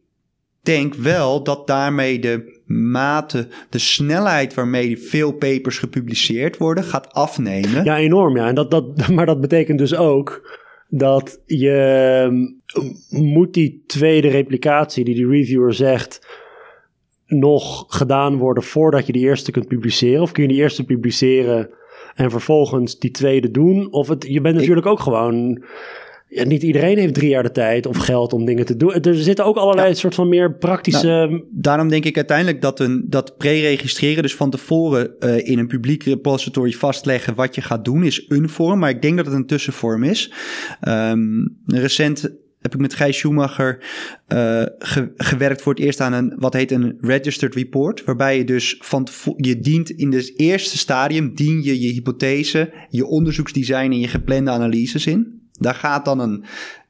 [0.62, 7.84] denk wel dat daarmee de mate, de snelheid waarmee veel papers gepubliceerd worden, gaat afnemen.
[7.84, 8.48] Ja, enorm, ja.
[8.48, 12.56] En dat, dat, maar dat betekent dus ook dat je
[13.10, 16.42] moet die tweede replicatie die de reviewer zegt
[17.38, 20.22] nog gedaan worden voordat je die eerste kunt publiceren?
[20.22, 21.70] Of kun je die eerste publiceren
[22.14, 23.92] en vervolgens die tweede doen?
[23.92, 25.62] Of het, je bent natuurlijk ook gewoon.
[26.28, 28.92] Ja, niet iedereen heeft drie jaar de tijd of geld om dingen te doen.
[28.92, 29.94] Er zitten ook allerlei ja.
[29.94, 31.06] soort van meer praktische.
[31.06, 35.66] Nou, daarom denk ik uiteindelijk dat, een, dat pre-registreren, dus van tevoren uh, in een
[35.66, 38.78] publiek repository vastleggen wat je gaat doen, is een vorm.
[38.78, 40.32] Maar ik denk dat het een tussenvorm is.
[40.88, 42.32] Um, recent
[42.64, 43.78] heb ik met Gijs Schumacher
[44.28, 44.62] uh,
[45.16, 48.04] gewerkt voor het eerst aan een, wat heet een registered report.
[48.04, 53.06] Waarbij je dus van je dient in het eerste stadium, dien je je hypothese, je
[53.06, 55.40] onderzoeksdesign en je geplande analyses in.
[55.52, 56.44] Daar gaat dan een,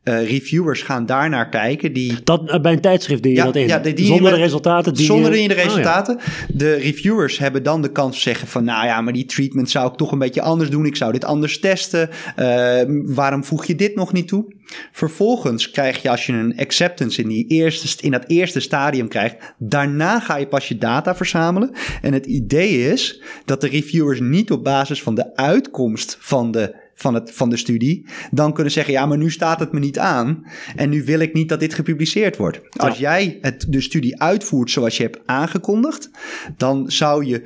[0.05, 1.93] uh, reviewers gaan daar naar kijken.
[1.93, 2.17] Die...
[2.25, 3.67] Dat, uh, bij een tijdschrift die je dat in?
[3.67, 4.95] Ja, die, zonder de resultaten?
[4.95, 6.17] Die zonder in de resultaten.
[6.17, 6.33] Oh, ja.
[6.49, 8.65] De reviewers hebben dan de kans te zeggen van...
[8.65, 10.87] nou ja, maar die treatment zou ik toch een beetje anders doen.
[10.87, 12.11] Ik zou dit anders testen.
[12.39, 14.55] Uh, waarom voeg je dit nog niet toe?
[14.93, 19.37] Vervolgens krijg je als je een acceptance in, die eerste, in dat eerste stadium krijgt...
[19.59, 21.71] daarna ga je pas je data verzamelen.
[22.03, 26.83] En het idee is dat de reviewers niet op basis van de uitkomst van de
[26.95, 29.99] van, het, van de studie, dan kunnen zeggen: ja, maar nu staat het me niet
[29.99, 30.47] aan.
[30.76, 32.61] En nu wil ik niet dat dit gepubliceerd wordt.
[32.76, 36.11] Als jij het, de studie uitvoert zoals je hebt aangekondigd,
[36.57, 37.42] dan zou je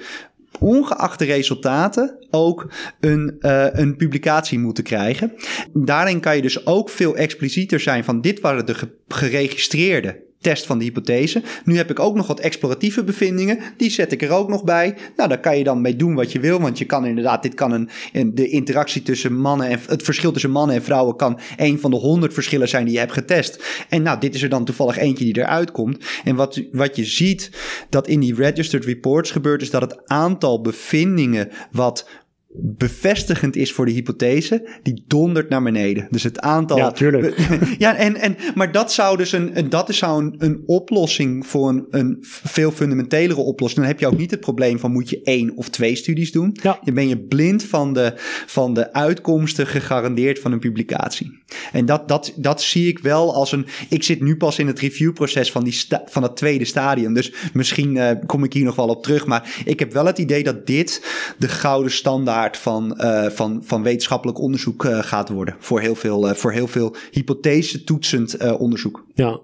[0.59, 5.33] ongeacht de resultaten ook een, uh, een publicatie moeten krijgen.
[5.73, 8.75] Daarin kan je dus ook veel explicieter zijn van dit waren de
[9.09, 11.43] geregistreerde test van de hypothese.
[11.65, 13.59] Nu heb ik ook nog wat exploratieve bevindingen.
[13.77, 14.97] Die zet ik er ook nog bij.
[15.17, 16.61] Nou, daar kan je dan mee doen wat je wil.
[16.61, 17.73] Want je kan inderdaad, dit kan
[18.13, 21.91] een, de interactie tussen mannen en het verschil tussen mannen en vrouwen kan een van
[21.91, 23.65] de honderd verschillen zijn die je hebt getest.
[23.89, 26.05] En nou, dit is er dan toevallig eentje die eruit komt.
[26.25, 27.51] En wat, wat je ziet
[27.89, 32.07] dat in die registered reports gebeurt, is dat het aantal bevindingen wat
[32.53, 36.07] bevestigend is voor de hypothese, die dondert naar beneden.
[36.11, 36.77] Dus het aantal.
[36.77, 37.39] Ja, tuurlijk.
[37.79, 41.47] ja, en, en, maar dat zou dus een, een dat is zou een, een oplossing
[41.47, 43.81] voor een, een veel fundamentelere oplossing.
[43.81, 46.57] Dan heb je ook niet het probleem van moet je één of twee studies doen.
[46.63, 46.79] Ja.
[46.83, 48.13] Je ben je blind van de,
[48.47, 51.39] van de uitkomsten gegarandeerd van een publicatie.
[51.73, 53.67] En dat, dat, dat zie ik wel als een.
[53.89, 57.15] Ik zit nu pas in het reviewproces van, die sta, van het tweede stadium.
[57.15, 59.27] Dus misschien uh, kom ik hier nog wel op terug.
[59.27, 61.03] Maar ik heb wel het idee dat dit
[61.39, 65.57] de gouden standaard van, uh, van, van wetenschappelijk onderzoek uh, gaat worden.
[65.59, 69.05] Voor heel veel, uh, voor heel veel hypothese toetsend onderzoek.
[69.15, 69.41] Ja.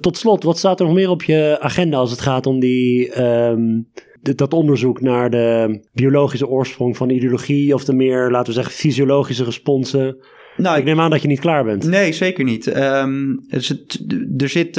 [0.00, 3.22] Tot slot, wat staat er nog meer op je agenda als het gaat om die,
[3.22, 3.88] um,
[4.22, 9.44] dat onderzoek naar de biologische oorsprong van ideologie of de meer, laten we zeggen, fysiologische
[9.44, 10.16] responsen?
[10.56, 11.84] Nou, ik neem aan dat je niet klaar bent.
[11.84, 12.76] Nee, zeker niet.
[12.76, 14.04] Um, er zit,
[14.36, 14.76] er zit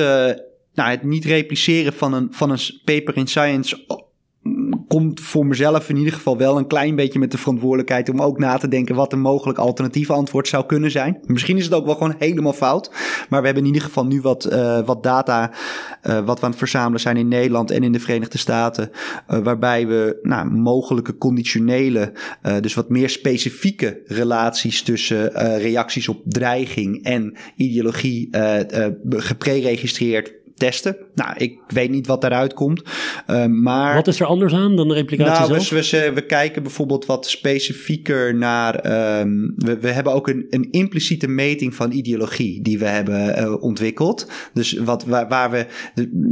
[0.73, 3.85] nou, het niet repliceren van een, van een paper in Science
[4.89, 8.39] komt voor mezelf in ieder geval wel een klein beetje met de verantwoordelijkheid om ook
[8.39, 11.19] na te denken wat een mogelijk alternatief antwoord zou kunnen zijn.
[11.25, 12.91] Misschien is het ook wel gewoon helemaal fout,
[13.29, 15.51] maar we hebben in ieder geval nu wat, uh, wat data
[16.03, 18.91] uh, wat we aan het verzamelen zijn in Nederland en in de Verenigde Staten,
[19.29, 22.13] uh, waarbij we nou, mogelijke conditionele,
[22.61, 28.29] dus wat meer specifieke relaties tussen reacties op dreiging en ideologie
[29.09, 30.95] gepreregistreerd testen.
[31.15, 32.81] Nou, ik weet niet wat daaruit komt.
[33.27, 35.91] Uh, maar, wat is er anders aan dan de replicatie nou, zelf?
[35.91, 38.75] We, we, kijken bijvoorbeeld wat specifieker naar...
[39.19, 43.63] Um, we, we hebben ook een, een impliciete meting van ideologie die we hebben uh,
[43.63, 44.31] ontwikkeld.
[44.53, 45.65] Dus wat, waar, waar we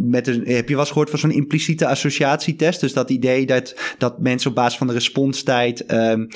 [0.09, 0.43] met een...
[0.45, 2.79] Heb je wel eens gehoord van zo'n impliciete associatietest?
[2.79, 5.91] Dus dat idee dat, dat mensen op basis van de responstijd...
[5.91, 6.27] Um,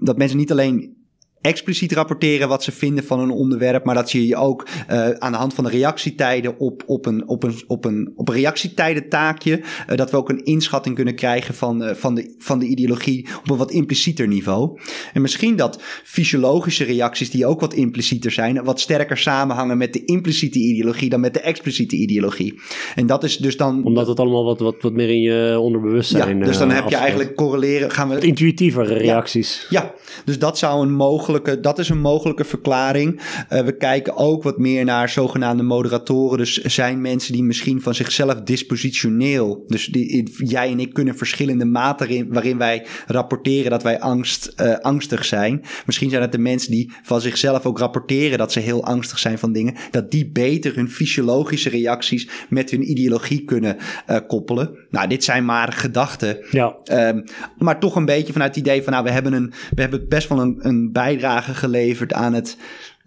[0.00, 0.96] dat mensen niet alleen
[1.40, 5.32] expliciet rapporteren wat ze vinden van een onderwerp, maar dat je je ook uh, aan
[5.32, 9.58] de hand van de reactietijden op, op, een, op, een, op, een, op een reactietijdentaakje,
[9.58, 13.26] uh, dat we ook een inschatting kunnen krijgen van, uh, van, de, van de ideologie
[13.38, 14.80] op een wat implicieter niveau.
[15.12, 20.04] En misschien dat fysiologische reacties, die ook wat implicieter zijn, wat sterker samenhangen met de
[20.04, 22.60] impliciete ideologie dan met de expliciete ideologie.
[22.94, 23.84] En dat is dus dan.
[23.84, 26.38] Omdat het allemaal wat, wat, wat meer in je onderbewustzijn.
[26.38, 27.90] Ja, dus dan heb je eigenlijk correleren.
[27.90, 28.18] Gaan we.
[28.18, 29.66] Intuïtievere reacties.
[29.70, 31.27] Ja, ja, dus dat zou een mogelijk
[31.60, 33.20] dat is een mogelijke verklaring.
[33.52, 36.38] Uh, we kijken ook wat meer naar zogenaamde moderatoren.
[36.38, 39.64] Dus zijn mensen die misschien van zichzelf dispositioneel.
[39.66, 44.78] Dus die, jij en ik kunnen verschillende maten waarin wij rapporteren dat wij angst, uh,
[44.78, 45.64] angstig zijn.
[45.86, 49.38] Misschien zijn het de mensen die van zichzelf ook rapporteren dat ze heel angstig zijn
[49.38, 49.74] van dingen.
[49.90, 53.76] Dat die beter hun fysiologische reacties met hun ideologie kunnen
[54.10, 54.70] uh, koppelen.
[54.90, 56.38] Nou, dit zijn maar gedachten.
[56.50, 56.76] Ja.
[56.92, 57.24] Um,
[57.58, 60.28] maar toch een beetje vanuit het idee van, nou, we hebben, een, we hebben best
[60.28, 62.56] wel een, een bijdrage bijdrage geleverd aan het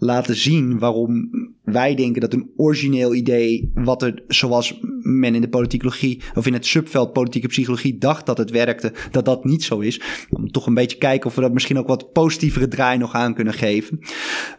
[0.03, 1.29] laten zien waarom
[1.63, 6.53] wij denken dat een origineel idee, wat er zoals men in de politicologie of in
[6.53, 10.01] het subveld politieke psychologie dacht dat het werkte, dat dat niet zo is.
[10.29, 13.33] Om toch een beetje kijken of we dat misschien ook wat positievere draai nog aan
[13.33, 13.99] kunnen geven.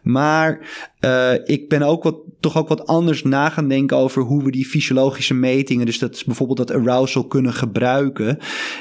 [0.03, 0.69] Maar
[1.01, 4.51] uh, ik ben ook wat, toch ook wat anders na gaan denken over hoe we
[4.51, 8.39] die fysiologische metingen, dus dat bijvoorbeeld dat arousal kunnen gebruiken.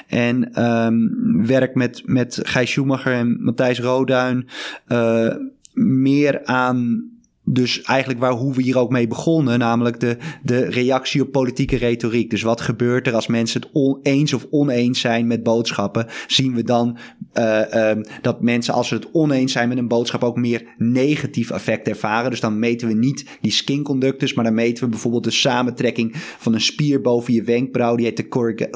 [0.07, 4.47] En um, werk met, met Gijs Schumacher en Matthijs Roduin
[4.87, 5.35] uh,
[5.73, 7.03] meer aan
[7.43, 11.77] dus eigenlijk waar, hoe we hier ook mee begonnen, namelijk de, de reactie op politieke
[11.77, 12.29] retoriek.
[12.29, 16.07] Dus wat gebeurt er als mensen het oneens of oneens zijn met boodschappen?
[16.27, 16.97] Zien we dan
[17.33, 21.51] uh, um, dat mensen als ze het oneens zijn met een boodschap ook meer negatief
[21.51, 22.29] effect ervaren?
[22.29, 26.15] Dus dan meten we niet die skin conductors, maar dan meten we bijvoorbeeld de samentrekking
[26.15, 27.95] van een spier boven je wenkbrauw.
[27.95, 28.27] Die heet de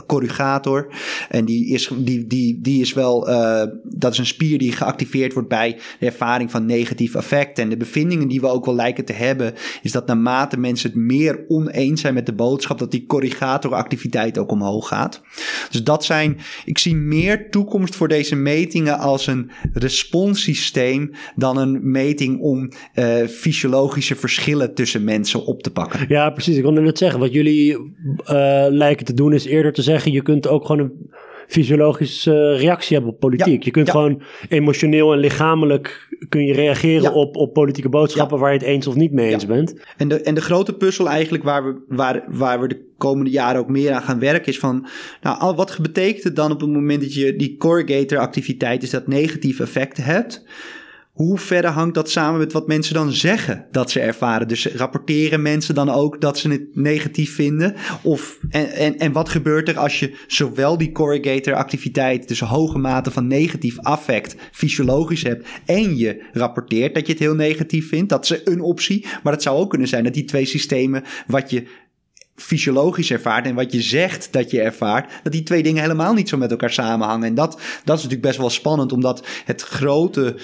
[0.06, 0.94] corrugator.
[1.30, 5.34] En die is, die, die, die is wel, uh, dat is een spier die geactiveerd
[5.34, 7.60] wordt bij de ervaring van negatief effect.
[7.60, 11.00] En de bevindingen die we ook wel lijken te hebben, is dat naarmate mensen het
[11.00, 15.22] meer oneens zijn met de boodschap, dat die corrigatoractiviteit ook omhoog gaat.
[15.72, 21.92] Dus dat zijn, ik zie meer toekomst voor deze metingen als een responssysteem dan een
[21.92, 26.06] meting om uh, fysiologische verschillen tussen mensen op te pakken.
[26.08, 26.58] Ja, precies.
[26.58, 27.78] Ik wilde net zeggen, wat jullie uh,
[28.70, 31.10] lijken te doen is eerder te zeggen, je kunt ook gewoon een
[31.48, 33.64] fysiologische reactie hebben op politiek.
[33.64, 38.58] je kunt gewoon emotioneel en lichamelijk kun je reageren op, op politieke boodschappen waar je
[38.58, 39.76] het eens of niet mee eens bent.
[39.98, 43.60] En de, en de grote puzzel eigenlijk waar we, waar, waar we de komende jaren
[43.62, 44.88] ook meer aan gaan werken is van,
[45.22, 49.08] nou, wat betekent het dan op het moment dat je die corrugator activiteit is dat
[49.08, 50.46] negatieve effecten hebt?
[51.16, 54.48] Hoe verder hangt dat samen met wat mensen dan zeggen dat ze ervaren?
[54.48, 57.76] Dus rapporteren mensen dan ook dat ze het negatief vinden?
[58.02, 62.78] Of, en, en, en wat gebeurt er als je zowel die corrugator activiteit, dus hoge
[62.78, 68.10] mate van negatief affect, fysiologisch hebt, en je rapporteert dat je het heel negatief vindt?
[68.10, 69.06] Dat is een optie.
[69.24, 71.68] Maar het zou ook kunnen zijn dat die twee systemen, wat je
[72.36, 76.30] fysiologisch ervaart en wat je zegt dat je ervaart, dat die twee dingen helemaal niet
[76.30, 77.28] zo met elkaar samenhangen.
[77.28, 77.52] En dat,
[77.84, 80.36] dat is natuurlijk best wel spannend, omdat het grote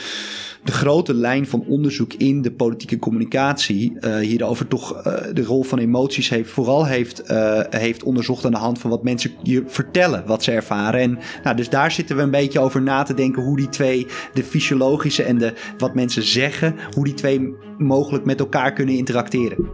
[0.63, 5.63] de grote lijn van onderzoek in de politieke communicatie uh, hierover toch uh, de rol
[5.63, 9.63] van emoties heeft, vooral heeft, uh, heeft onderzocht aan de hand van wat mensen je
[9.65, 11.01] vertellen, wat ze ervaren.
[11.01, 14.07] En nou, dus daar zitten we een beetje over na te denken hoe die twee,
[14.33, 19.69] de fysiologische en de, wat mensen zeggen, hoe die twee mogelijk met elkaar kunnen interacteren.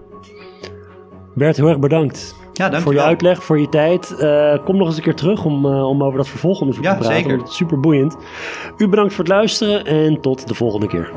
[1.35, 2.36] Bert, heel erg bedankt.
[2.57, 4.15] Ja, voor je uitleg, voor je tijd.
[4.19, 6.97] Uh, kom nog eens een keer terug om, uh, om over dat vervolgonderzoek ja, te
[6.97, 7.17] praten.
[7.17, 7.41] Zeker.
[7.43, 8.17] super boeiend.
[8.77, 11.11] U bedankt voor het luisteren en tot de volgende keer.